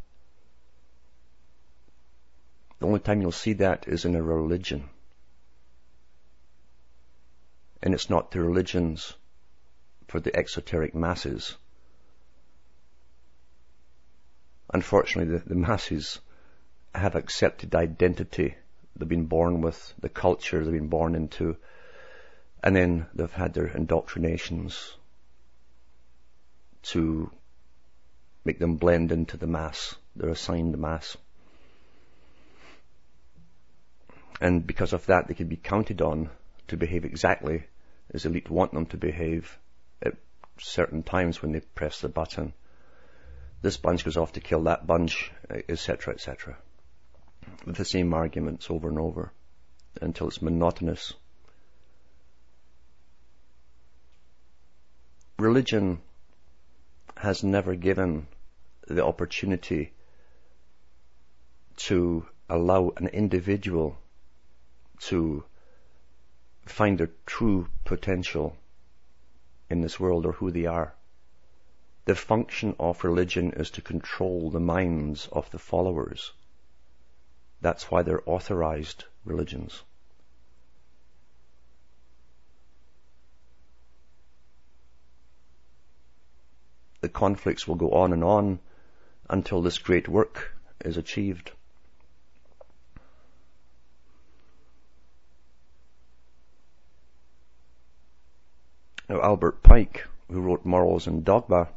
[2.78, 4.88] The only time you'll see that is in a religion.
[7.82, 9.14] And it's not the religions
[10.08, 11.56] for the exoteric masses.
[14.72, 16.20] Unfortunately, the, the masses
[16.94, 18.56] have accepted identity
[18.98, 21.56] they've been born with, the culture they've been born into,
[22.62, 24.96] and then they've had their indoctrinations
[26.82, 27.30] to
[28.44, 31.16] make them blend into the mass, their assigned mass.
[34.40, 36.30] And because of that, they can be counted on
[36.68, 37.64] to behave exactly
[38.12, 39.58] as elite want them to behave
[40.02, 40.14] at
[40.58, 42.52] certain times when they press the button.
[43.62, 45.32] This bunch goes off to kill that bunch,
[45.68, 46.56] etc., etc.
[47.64, 49.32] With the same arguments over and over
[50.00, 51.14] until it's monotonous.
[55.38, 56.00] Religion
[57.16, 58.26] has never given
[58.88, 59.92] the opportunity
[61.76, 63.98] to allow an individual
[64.98, 65.44] to
[66.64, 68.56] find their true potential
[69.68, 70.94] in this world or who they are.
[72.04, 76.32] The function of religion is to control the minds of the followers.
[77.60, 79.82] That's why they're authorized religions.
[87.00, 88.58] The conflicts will go on and on
[89.28, 91.52] until this great work is achieved.
[99.08, 101.68] Now, Albert Pike, who wrote Morals and Dogma,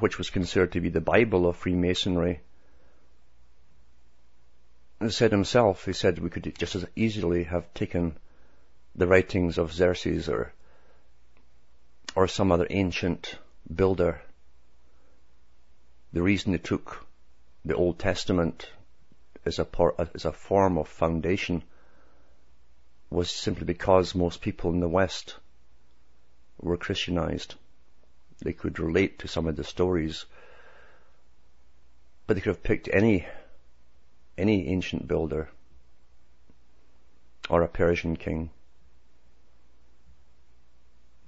[0.00, 2.40] which was considered to be the Bible of Freemasonry,
[5.08, 8.16] said himself, he said we could just as easily have taken
[8.94, 10.52] the writings of Xerxes or,
[12.14, 13.38] or some other ancient
[13.74, 14.20] builder.
[16.12, 17.06] The reason they took
[17.64, 18.70] the Old Testament
[19.44, 19.66] as a,
[20.14, 21.62] as a form of foundation
[23.08, 25.36] was simply because most people in the West
[26.58, 27.54] were Christianized.
[28.40, 30.24] They could relate to some of the stories,
[32.26, 33.26] but they could have picked any,
[34.40, 35.50] any ancient builder
[37.50, 38.50] or a Persian king.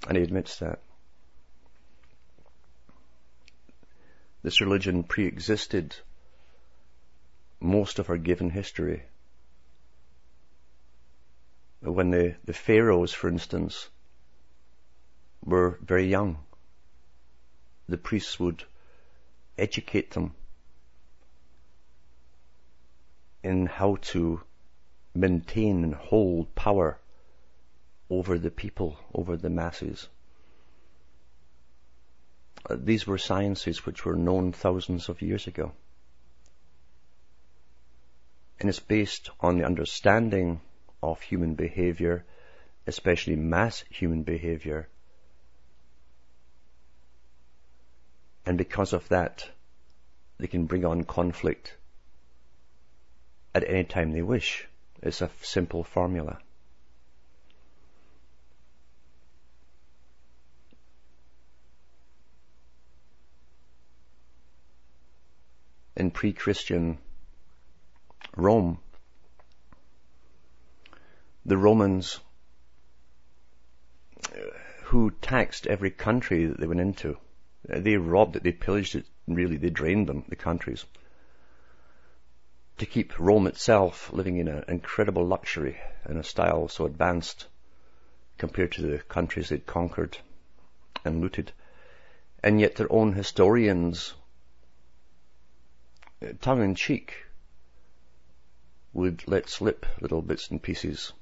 [0.09, 0.81] And he admits that.
[4.43, 5.95] This religion pre-existed
[7.61, 9.03] most of our given history
[11.81, 13.89] when the, the pharaohs, for instance,
[15.45, 16.39] were very young,
[17.89, 18.65] the priests would
[19.59, 20.35] educate them
[23.43, 24.41] in how to
[25.15, 26.99] maintain and hold power
[28.09, 30.09] over the people, over the masses.
[32.69, 35.73] Uh, these were sciences which were known thousands of years ago.
[38.61, 40.61] And it's based on the understanding
[41.03, 42.25] of human behavior,
[42.87, 44.89] especially mass human behavior.
[48.47, 49.49] And because of that,
[50.39, 51.77] they can bring on conflict
[53.55, 54.67] at any time they wish.
[55.03, 56.39] It's a simple formula.
[65.97, 66.99] In pre-Christian
[68.37, 68.79] Rome,
[71.45, 72.21] the Romans
[74.33, 74.39] uh,
[74.85, 77.19] who taxed every country that they went into.
[77.65, 80.87] They robbed it, they pillaged it, really, they drained them, the countries
[82.83, 85.79] to keep Rome itself living in an incredible luxury
[86.09, 87.47] in a style so advanced
[88.39, 90.19] compared to the countries they'd conquered
[91.05, 91.53] and looted.
[92.43, 94.15] And yet their own historians,
[96.21, 97.25] uh, tongue in cheek,
[98.93, 101.13] would let slip little bits and pieces,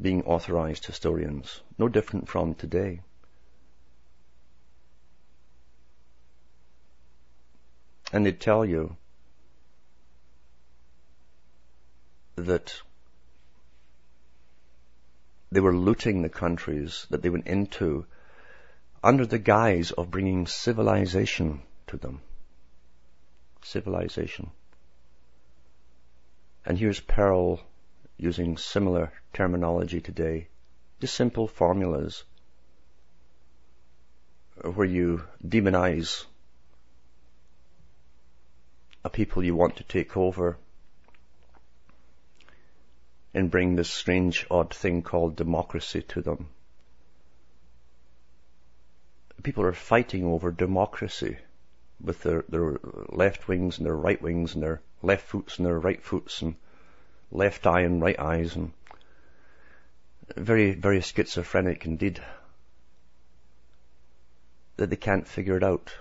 [0.00, 3.02] being authorized historians, no different from today.
[8.12, 8.96] And they'd tell you
[12.42, 12.80] that
[15.50, 18.06] they were looting the countries that they went into
[19.04, 22.20] under the guise of bringing civilization to them.
[23.62, 24.50] Civilization.
[26.64, 27.60] And here's Perle
[28.16, 30.48] using similar terminology today.
[31.00, 32.24] Just simple formulas
[34.62, 36.24] where you demonize
[39.04, 40.56] a people you want to take over
[43.34, 46.48] and bring this strange, odd thing called democracy to them.
[49.42, 51.36] People are fighting over democracy
[52.00, 52.78] with their, their
[53.08, 56.54] left wings and their right wings and their left foots and their right foots and
[57.30, 58.72] left eye and right eyes and
[60.36, 62.20] very, very schizophrenic indeed
[64.76, 65.94] that they can't figure it out.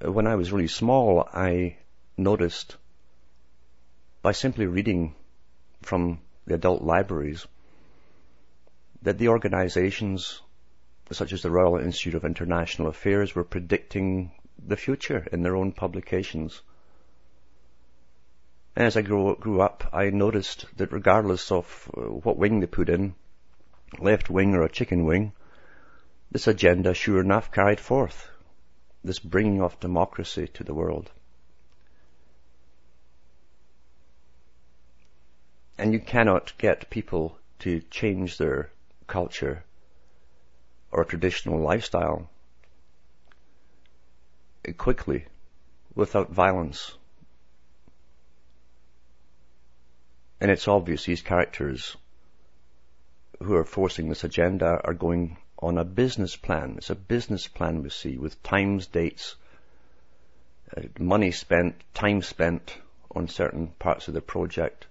[0.00, 1.76] When I was really small, I
[2.16, 2.76] noticed
[4.24, 5.14] by simply reading
[5.82, 7.46] from the adult libraries
[9.02, 10.40] that the organizations
[11.12, 14.32] such as the Royal Institute of International Affairs were predicting
[14.66, 16.62] the future in their own publications.
[18.74, 22.88] As I grew, grew up, I noticed that regardless of uh, what wing they put
[22.88, 23.14] in,
[23.98, 25.34] left wing or a chicken wing,
[26.30, 28.30] this agenda sure enough carried forth,
[29.04, 31.12] this bringing of democracy to the world.
[35.76, 38.70] And you cannot get people to change their
[39.06, 39.64] culture
[40.92, 42.30] or traditional lifestyle
[44.78, 45.26] quickly
[45.94, 46.96] without violence.
[50.40, 51.96] And it's obvious these characters
[53.42, 56.74] who are forcing this agenda are going on a business plan.
[56.76, 59.36] It's a business plan we see with times, dates,
[60.76, 62.76] uh, money spent, time spent
[63.10, 64.86] on certain parts of the project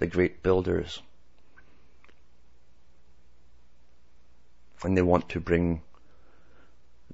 [0.00, 1.00] the great builders.
[4.82, 5.82] And they want to bring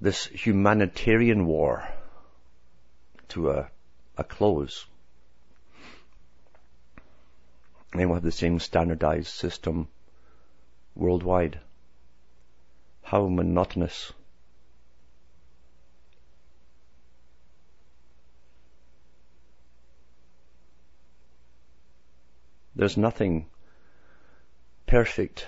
[0.00, 1.86] this humanitarian war
[3.30, 3.68] to a,
[4.16, 4.86] a close.
[7.92, 9.88] They will have the same standardized system
[10.94, 11.58] worldwide.
[13.02, 14.12] How monotonous.
[22.76, 23.46] There's nothing
[24.86, 25.46] perfect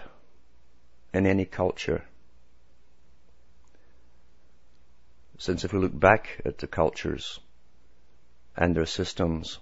[1.13, 2.03] in any culture.
[5.37, 7.39] Since if we look back at the cultures
[8.57, 9.59] and their systems,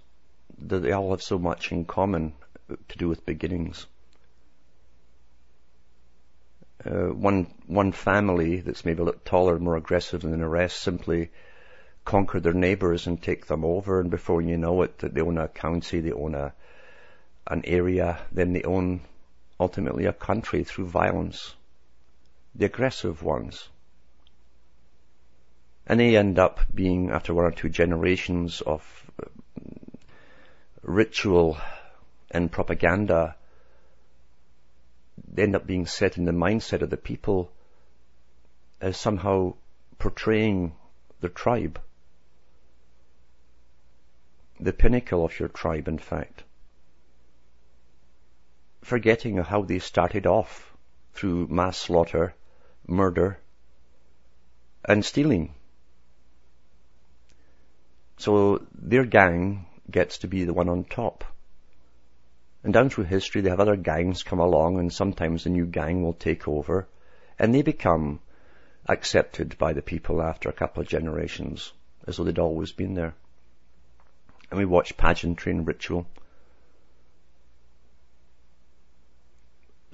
[0.56, 2.34] they all have so much in common
[2.68, 3.86] to do with beginnings.
[6.84, 11.30] Uh, one one family that's maybe a little taller, more aggressive than the rest simply
[12.04, 15.48] conquer their neighbours and take them over, and before you know it, they own a
[15.48, 16.54] county, they own a
[17.46, 19.00] an area, then they own
[19.58, 21.54] ultimately a country through violence.
[22.54, 23.68] The aggressive ones.
[25.86, 28.82] And they end up being, after one or two generations of
[29.22, 29.28] uh,
[30.82, 31.58] ritual
[32.30, 33.36] and propaganda,
[35.32, 37.52] they end up being set in the mindset of the people
[38.80, 39.54] as somehow
[39.98, 40.74] portraying
[41.20, 41.80] the tribe.
[44.58, 46.42] The pinnacle of your tribe, in fact
[48.86, 50.72] forgetting how they started off
[51.12, 52.32] through mass slaughter,
[52.86, 53.36] murder,
[54.84, 55.52] and stealing.
[58.18, 61.24] So their gang gets to be the one on top.
[62.62, 66.04] And down through history, they have other gangs come along, and sometimes the new gang
[66.04, 66.86] will take over,
[67.40, 68.20] and they become
[68.88, 71.72] accepted by the people after a couple of generations,
[72.06, 73.14] as though they'd always been there.
[74.48, 76.06] And we watch pageantry and ritual.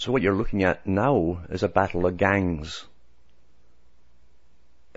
[0.03, 2.85] So what you're looking at now is a battle of gangs.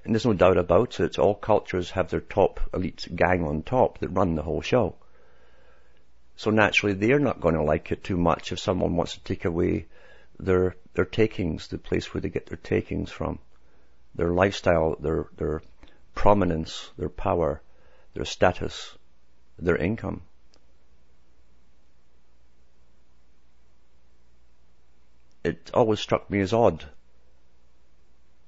[0.03, 3.99] And there's no doubt about it, all cultures have their top elite gang on top
[3.99, 4.95] that run the whole show.
[6.37, 9.45] So naturally they're not going to like it too much if someone wants to take
[9.45, 9.85] away
[10.39, 13.37] their, their takings, the place where they get their takings from.
[14.15, 15.61] Their lifestyle, their, their
[16.15, 17.61] prominence, their power,
[18.15, 18.97] their status,
[19.59, 20.23] their income.
[25.45, 26.83] It always struck me as odd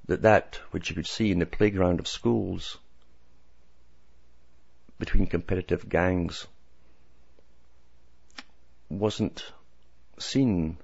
[0.07, 2.79] that that which you could see in the playground of schools
[4.97, 6.47] between competitive gangs
[8.89, 9.45] wasn't
[10.17, 10.77] seen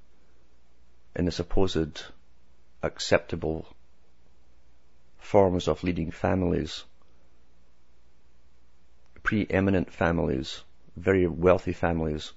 [1.15, 2.03] in the supposed
[2.83, 3.65] acceptable
[5.17, 6.83] forms of leading families,
[9.23, 10.63] preeminent families,
[10.95, 12.33] very wealthy families,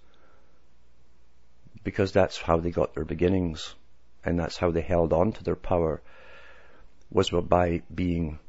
[1.87, 3.77] because that's how they got their beginnings
[4.25, 6.03] and that's how they held on to their power
[7.13, 8.41] was by being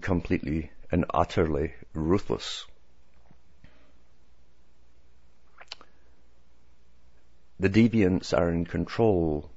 [0.00, 2.64] completely and utterly ruthless.
[7.60, 9.50] The deviants are in control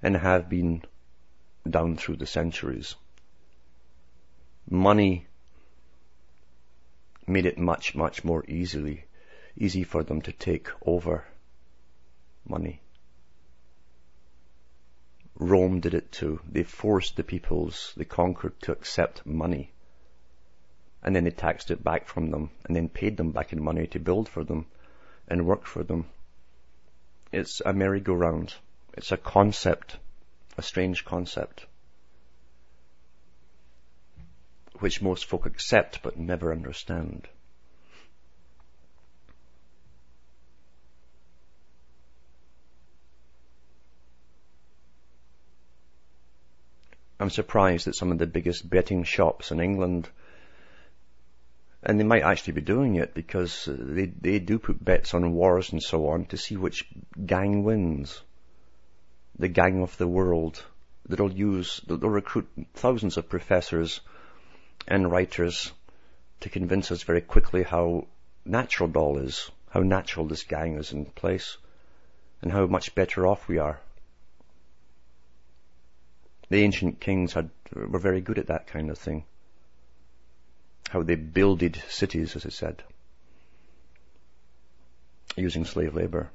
[0.00, 0.84] and have been
[1.68, 2.94] down through the centuries.
[4.70, 5.26] Money
[7.26, 9.06] made it much, much more easily,
[9.56, 11.24] easy for them to take over
[12.48, 12.80] money.
[15.34, 16.40] Rome did it too.
[16.50, 19.72] They forced the peoples they conquered to accept money.
[21.02, 23.86] And then they taxed it back from them and then paid them back in money
[23.88, 24.66] to build for them
[25.28, 26.06] and work for them.
[27.30, 28.54] It's a merry-go-round.
[28.94, 29.96] It's a concept,
[30.56, 31.66] a strange concept,
[34.80, 37.28] which most folk accept but never understand.
[47.20, 50.08] I'm surprised that some of the biggest betting shops in England,
[51.82, 55.32] and they might actually be doing it because uh, they, they do put bets on
[55.32, 56.88] wars and so on to see which
[57.26, 58.22] gang wins.
[59.38, 60.64] The gang of the world.
[61.08, 64.00] They'll use, they'll recruit thousands of professors
[64.86, 65.72] and writers
[66.40, 68.06] to convince us very quickly how
[68.44, 71.56] natural doll is, how natural this gang is in place,
[72.42, 73.80] and how much better off we are.
[76.50, 79.24] The ancient kings had, were very good at that kind of thing.
[80.88, 82.82] How they builded cities, as I said,
[85.36, 86.30] using slave labor.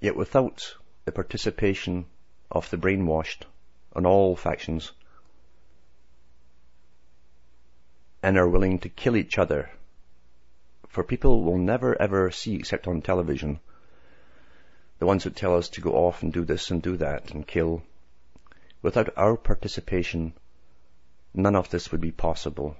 [0.00, 2.06] Yet without the participation
[2.50, 3.44] of the brainwashed
[3.94, 4.92] on all factions
[8.22, 9.70] and are willing to kill each other,
[10.88, 13.60] for people will never ever see except on television
[14.98, 17.46] the ones that tell us to go off and do this and do that and
[17.46, 17.82] kill.
[18.82, 20.32] Without our participation,
[21.34, 22.76] none of this would be possible.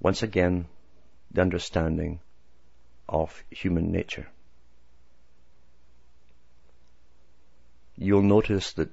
[0.00, 0.66] Once again,
[1.30, 2.20] the understanding
[3.08, 4.26] of human nature.
[7.96, 8.90] You'll notice that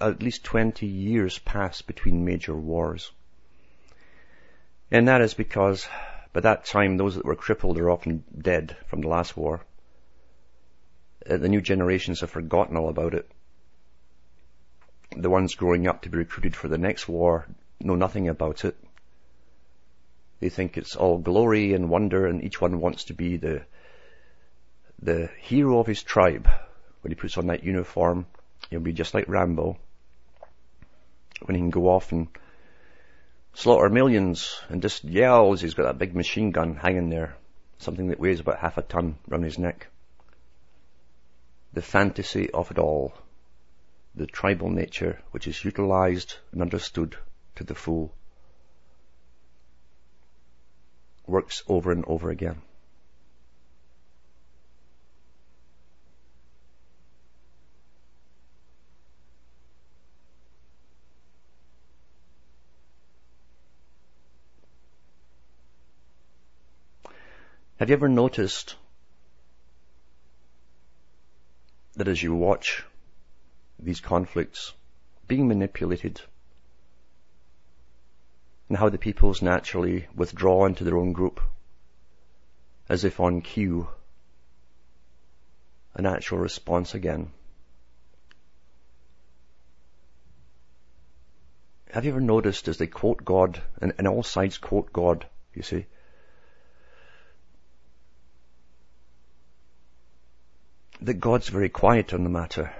[0.00, 3.12] at least 20 years pass between major wars.
[4.90, 5.86] And that is because
[6.32, 9.62] by that time, those that were crippled are often dead from the last war.
[11.28, 13.30] Uh, the new generations have forgotten all about it.
[15.16, 17.46] The ones growing up to be recruited for the next war
[17.80, 18.76] know nothing about it.
[20.40, 23.62] They think it's all glory and wonder and each one wants to be the,
[25.00, 26.48] the hero of his tribe.
[27.00, 28.26] When he puts on that uniform,
[28.70, 29.78] he'll be just like Rambo.
[31.42, 32.28] When he can go off and
[33.58, 35.60] slaughter millions and just yells.
[35.60, 37.36] He's got that big machine gun hanging there,
[37.78, 39.88] something that weighs about half a ton around his neck.
[41.72, 43.14] The fantasy of it all,
[44.14, 47.16] the tribal nature which is utilized and understood
[47.56, 48.14] to the full,
[51.26, 52.62] works over and over again.
[67.78, 68.74] Have you ever noticed
[71.94, 72.84] that as you watch
[73.78, 74.72] these conflicts
[75.28, 76.20] being manipulated,
[78.68, 81.40] and how the peoples naturally withdraw into their own group,
[82.88, 83.88] as if on cue,
[85.94, 87.30] a natural response again.
[91.92, 95.62] Have you ever noticed as they quote God, and, and all sides quote God, you
[95.62, 95.86] see,
[101.00, 102.72] that God's very quiet on the matter.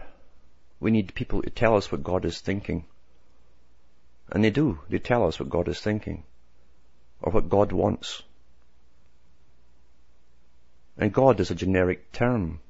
[0.80, 2.84] We need people to tell us what God is thinking.
[4.30, 4.80] And they do.
[4.88, 6.24] They tell us what God is thinking.
[7.22, 8.22] Or what God wants.
[10.96, 12.60] And God is a generic term.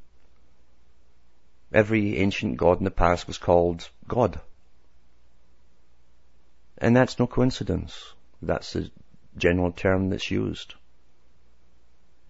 [1.73, 4.41] Every ancient God in the past was called God.
[6.79, 8.13] And that's no coincidence.
[8.41, 8.91] That's the
[9.37, 10.75] general term that's used.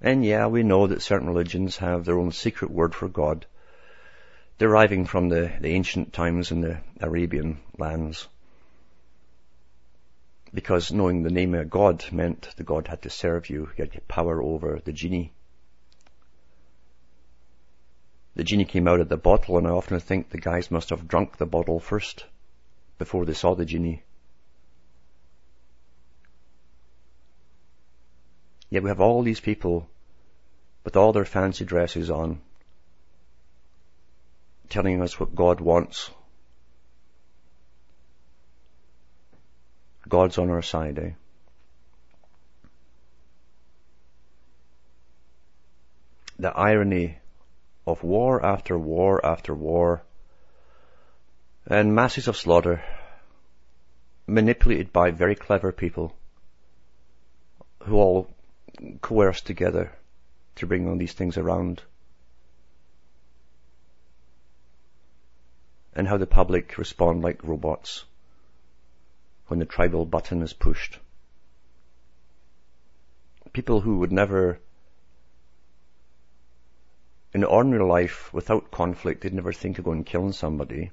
[0.01, 3.47] And yeah, we know that certain religions have their own secret word for God,
[4.59, 8.29] deriving from the, the ancient times in the Arabian lands.
[10.55, 14.09] Because knowing the name of God meant the God had to serve you, he had
[14.09, 15.33] power over the genie.
[18.37, 21.09] The genie came out of the bottle and I often think the guys must have
[21.09, 22.25] drunk the bottle first
[22.99, 24.05] before they saw the genie.
[28.71, 29.89] Yet we have all these people
[30.85, 32.41] with all their fancy dresses on,
[34.69, 36.11] telling us what God wants.
[40.09, 41.11] God's on our side, eh?
[46.39, 47.19] The irony
[47.87, 50.03] of war after war after war
[51.67, 52.83] and masses of slaughter
[54.27, 56.15] manipulated by very clever people
[57.81, 58.29] who all
[59.01, 59.93] coerce together
[60.57, 61.83] to bring all these things around.
[65.95, 68.05] And how the public respond like robots
[69.49, 70.99] when the tribal button is pushed.
[73.53, 74.61] People who would never,
[77.33, 80.91] in ordinary life, without conflict, they'd never think of going and killing somebody,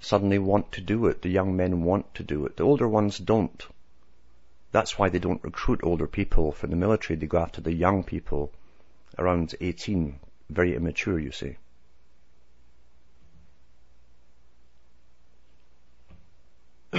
[0.00, 1.22] suddenly want to do it.
[1.22, 2.56] The young men want to do it.
[2.56, 3.64] The older ones don't.
[4.72, 7.18] That's why they don't recruit older people for the military.
[7.18, 8.52] They go after the young people
[9.18, 11.56] around 18, very immature, you see.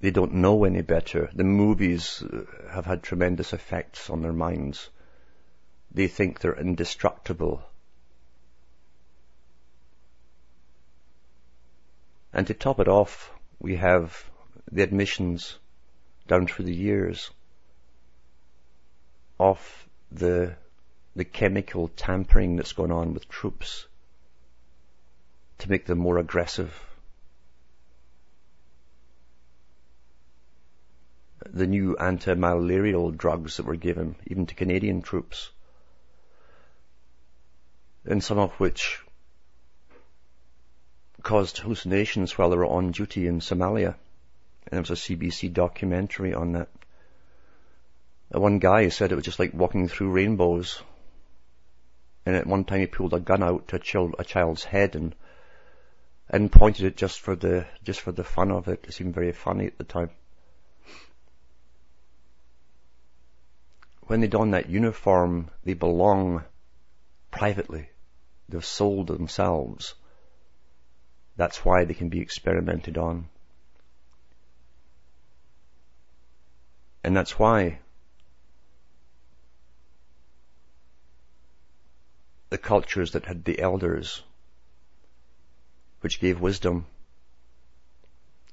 [0.00, 1.30] they don't know any better.
[1.34, 4.90] The movies uh, have had tremendous effects on their minds.
[5.90, 7.62] They think they're indestructible.
[12.34, 14.28] And to top it off, we have
[14.70, 15.56] the admissions
[16.26, 17.30] down through the years
[19.38, 20.56] of the
[21.14, 23.86] the chemical tampering that's going on with troops
[25.58, 26.76] to make them more aggressive.
[31.46, 35.52] The new anti-malarial drugs that were given, even to Canadian troops,
[38.04, 39.03] and some of which
[41.24, 43.96] caused hallucinations while they were on duty in Somalia.
[44.66, 46.68] And there was a CBC documentary on that.
[48.30, 50.80] one guy said it was just like walking through rainbows.
[52.24, 54.94] And at one time he pulled a gun out to a, child, a child's head
[54.94, 55.14] and
[56.28, 58.84] and pointed it just for the just for the fun of it.
[58.88, 60.10] It seemed very funny at the time.
[64.06, 66.44] When they don that uniform, they belong
[67.30, 67.88] privately.
[68.48, 69.94] They've sold themselves.
[71.36, 73.28] That's why they can be experimented on.
[77.02, 77.80] And that's why
[82.50, 84.22] the cultures that had the elders,
[86.00, 86.86] which gave wisdom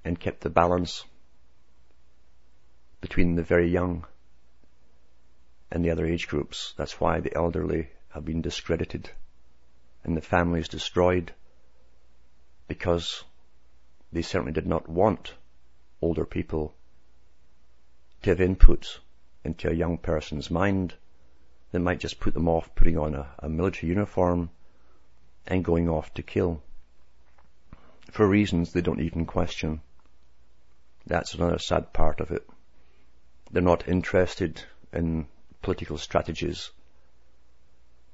[0.04, 1.06] and kept the balance
[3.00, 4.06] between the very young
[5.72, 6.74] and the other age groups.
[6.78, 9.10] That's why the elderly have been discredited
[10.04, 11.32] and the families destroyed
[12.72, 13.26] because
[14.14, 15.34] they certainly did not want
[16.02, 16.74] older people
[18.22, 19.02] to have input
[19.44, 20.94] into a young person's mind
[21.72, 24.50] that might just put them off putting on a, a military uniform
[25.46, 26.62] and going off to kill
[28.10, 29.82] for reasons they don't even question.
[31.06, 32.48] That's another sad part of it.
[33.52, 34.64] They're not interested
[34.94, 35.28] in
[35.62, 36.72] political strategies.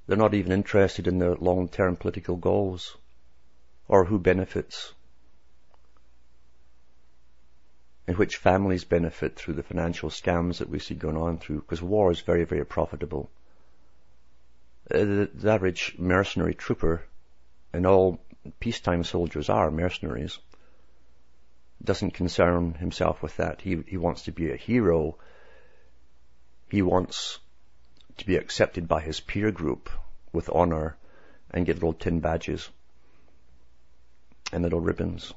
[0.08, 2.98] They're not even interested in their long-term political goals
[3.88, 4.94] or who benefits,
[8.06, 11.82] and which families benefit through the financial scams that we see going on through, because
[11.82, 13.30] war is very, very profitable.
[14.90, 17.04] Uh, the, the average mercenary trooper,
[17.74, 18.20] and all
[18.60, 20.40] peacetime soldiers are mercenaries,
[21.84, 23.62] doesn't concern himself with that.
[23.62, 25.18] He, he wants to be a hero.
[26.70, 27.40] He wants
[28.18, 29.90] to be accepted by his peer group
[30.34, 30.98] with honor
[31.52, 32.70] and get little tin badges
[34.52, 35.34] and little ribbons.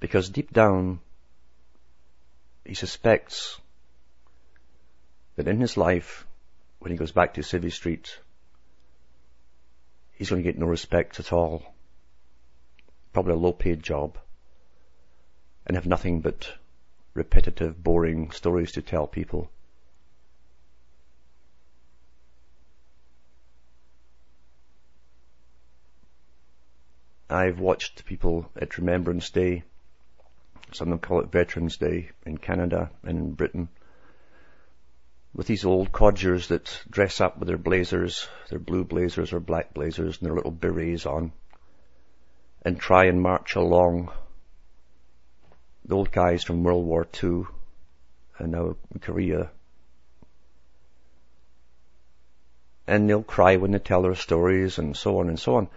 [0.00, 1.00] Because deep down,
[2.64, 3.60] he suspects
[5.36, 6.26] that in his life,
[6.80, 8.18] when he goes back to Civvy Street,
[10.12, 11.62] he's going to get no respect at all.
[13.12, 14.18] Probably a low paid job.
[15.66, 16.52] And have nothing but
[17.14, 19.50] repetitive, boring stories to tell people.
[27.32, 29.64] I've watched people at Remembrance Day
[30.72, 33.68] some of them call it Veterans Day in Canada and in Britain.
[35.34, 39.74] With these old codgers that dress up with their blazers, their blue blazers or black
[39.74, 41.32] blazers and their little berets on
[42.62, 44.10] and try and march along
[45.84, 47.44] the old guys from World War II
[48.38, 49.50] and now Korea.
[52.86, 55.68] And they'll cry when they tell their stories and so on and so on.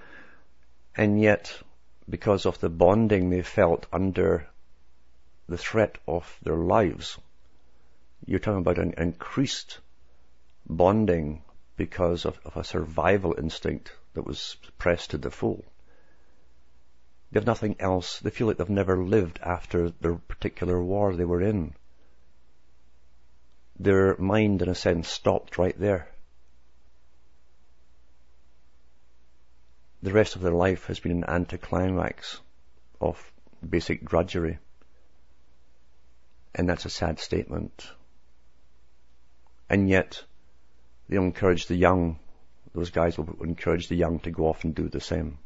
[0.97, 1.61] And yet,
[2.09, 4.47] because of the bonding they felt under
[5.47, 7.19] the threat of their lives.
[8.25, 9.79] You're talking about an increased
[10.67, 11.43] bonding
[11.77, 15.63] because of, of a survival instinct that was pressed to the full.
[17.31, 18.19] They have nothing else.
[18.19, 21.75] They feel like they've never lived after the particular war they were in.
[23.77, 26.07] Their mind, in a sense, stopped right there.
[30.05, 32.39] The rest of their life has been an anticlimax
[33.01, 33.33] of
[33.67, 34.59] basic drudgery.
[36.53, 37.89] And that's a sad statement.
[39.67, 40.23] And yet,
[41.09, 42.19] they encourage the young,
[42.75, 45.39] those guys will encourage the young to go off and do the same.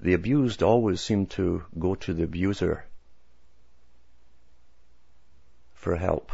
[0.00, 2.84] The abused always seem to go to the abuser
[5.88, 6.32] for help.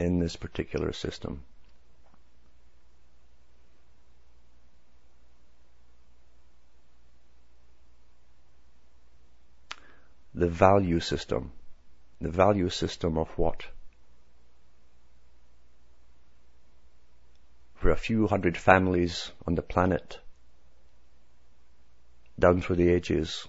[0.00, 1.42] in this particular system.
[10.34, 11.50] The value system.
[12.20, 13.66] The value system of what?
[17.74, 20.18] For a few hundred families on the planet,
[22.38, 23.46] down through the ages,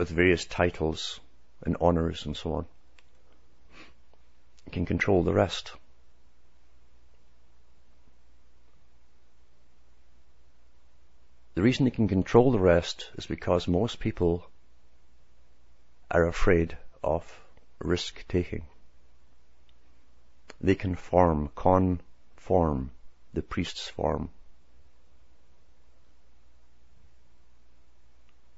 [0.00, 1.20] with various titles
[1.62, 2.66] and honors and so on
[4.72, 5.72] can control the rest.
[11.54, 14.48] The reason they can control the rest is because most people
[16.10, 17.38] are afraid of
[17.78, 18.62] risk taking.
[20.62, 22.90] They conform, conform
[23.34, 24.30] the priest's form.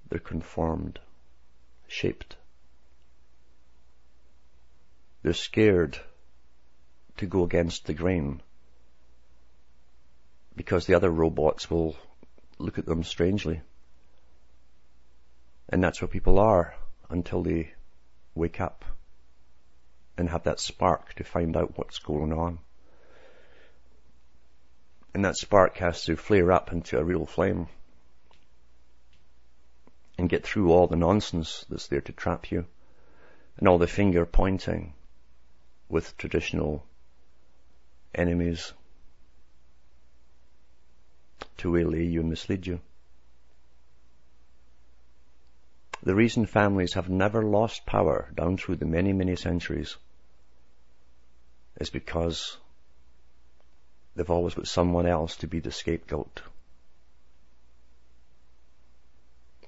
[0.09, 1.01] They're conformed,
[1.93, 2.37] shaped.
[5.23, 5.99] They're scared
[7.19, 8.41] to go against the grain
[10.57, 11.97] because the other robots will
[12.59, 13.61] look at them strangely.
[15.69, 16.75] And that's where people are
[17.09, 17.73] until they
[18.35, 18.85] wake up
[20.17, 22.59] and have that spark to find out what's going on.
[25.15, 27.69] And that spark has to flare up into a real flame
[30.23, 32.65] and get through all the nonsense that's there to trap you
[33.57, 34.95] and all the finger pointing
[35.89, 36.87] with traditional
[38.15, 38.73] enemies
[41.57, 42.79] to waylay you and mislead you.
[46.05, 49.97] The reason families have never lost power down through the many, many centuries
[51.81, 52.59] is because
[54.15, 56.43] they've always got someone else to be the scapegoat.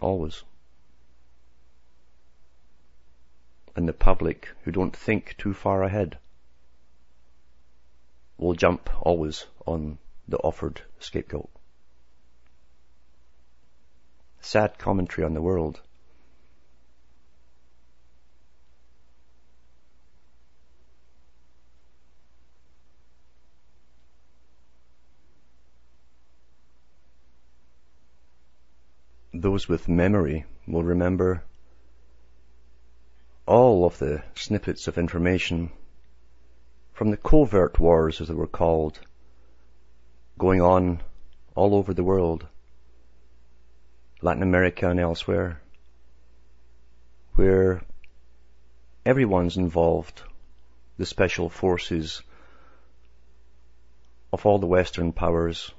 [0.04, 0.44] Always.
[3.76, 6.18] and the public who don't think too far ahead
[8.36, 9.98] will jump always on
[10.28, 11.50] the offered scapegoat.
[14.40, 15.80] Sad commentary on the world.
[29.44, 31.44] Those with memory will remember
[33.44, 35.70] all of the snippets of information
[36.94, 39.00] from the covert wars, as they were called,
[40.38, 41.02] going on
[41.54, 42.46] all over the world,
[44.22, 45.60] Latin America and elsewhere,
[47.34, 47.82] where
[49.04, 50.22] everyone's involved,
[50.96, 52.22] the special forces
[54.32, 55.70] of all the Western powers,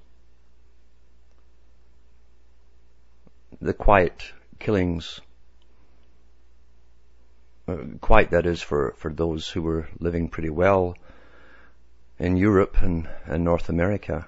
[3.62, 5.22] the quiet killings,
[7.68, 10.96] uh, quiet that is for, for those who were living pretty well
[12.20, 14.28] in Europe and, and North America,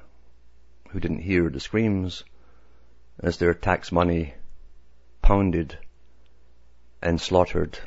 [0.90, 2.24] who didn't hear the screams
[3.20, 4.34] as their tax money
[5.22, 5.78] pounded
[7.02, 7.78] and slaughtered,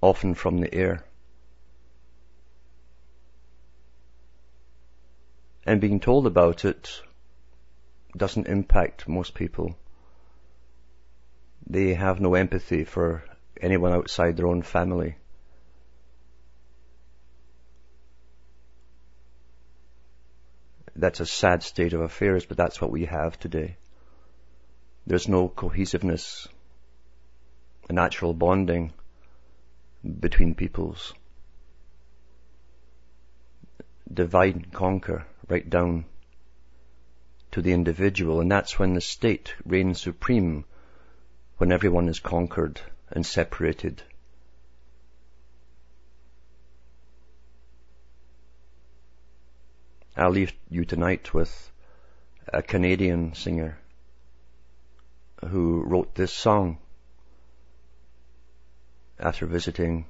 [0.00, 1.04] often from the air.
[5.66, 7.02] And being told about it
[8.16, 9.76] doesn't impact most people.
[11.66, 13.24] They have no empathy for
[13.60, 15.16] anyone outside their own family.
[20.96, 23.76] That's a sad state of affairs, but that's what we have today.
[25.06, 26.48] There's no cohesiveness,
[27.88, 28.92] a natural bonding
[30.18, 31.14] between peoples.
[34.12, 36.04] Divide and conquer right down
[37.52, 40.64] to the individual, and that's when the state reigns supreme,
[41.60, 42.80] when everyone is conquered
[43.10, 44.02] and separated.
[50.16, 51.70] I'll leave you tonight with
[52.50, 53.76] a Canadian singer
[55.50, 56.78] who wrote this song
[59.18, 60.06] after visiting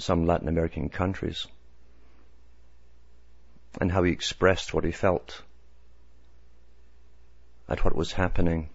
[0.00, 1.46] some Latin American countries
[3.80, 5.44] and how he expressed what he felt
[7.68, 8.68] at what was happening.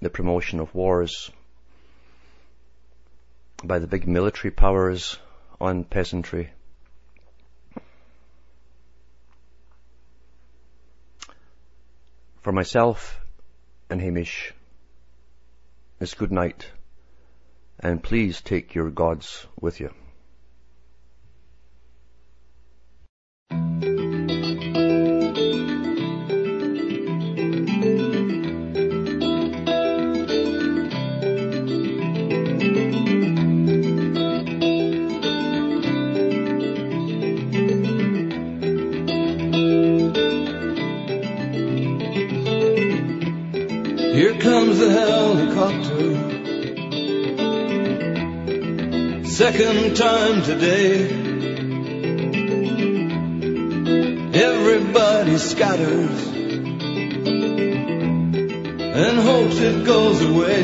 [0.00, 1.30] The promotion of wars
[3.62, 5.18] by the big military powers
[5.60, 6.50] on peasantry.
[12.40, 13.20] For myself
[13.90, 14.54] and Hamish,
[16.00, 16.70] it's good night,
[17.78, 19.92] and please take your gods with you.
[44.80, 46.08] The helicopter.
[49.28, 51.04] Second time today.
[54.32, 56.26] Everybody scatters
[59.02, 60.62] and hopes it goes away.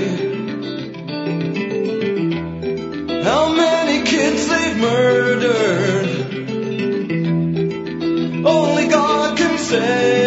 [3.22, 6.08] How many kids they've murdered,
[8.46, 10.25] only God can say.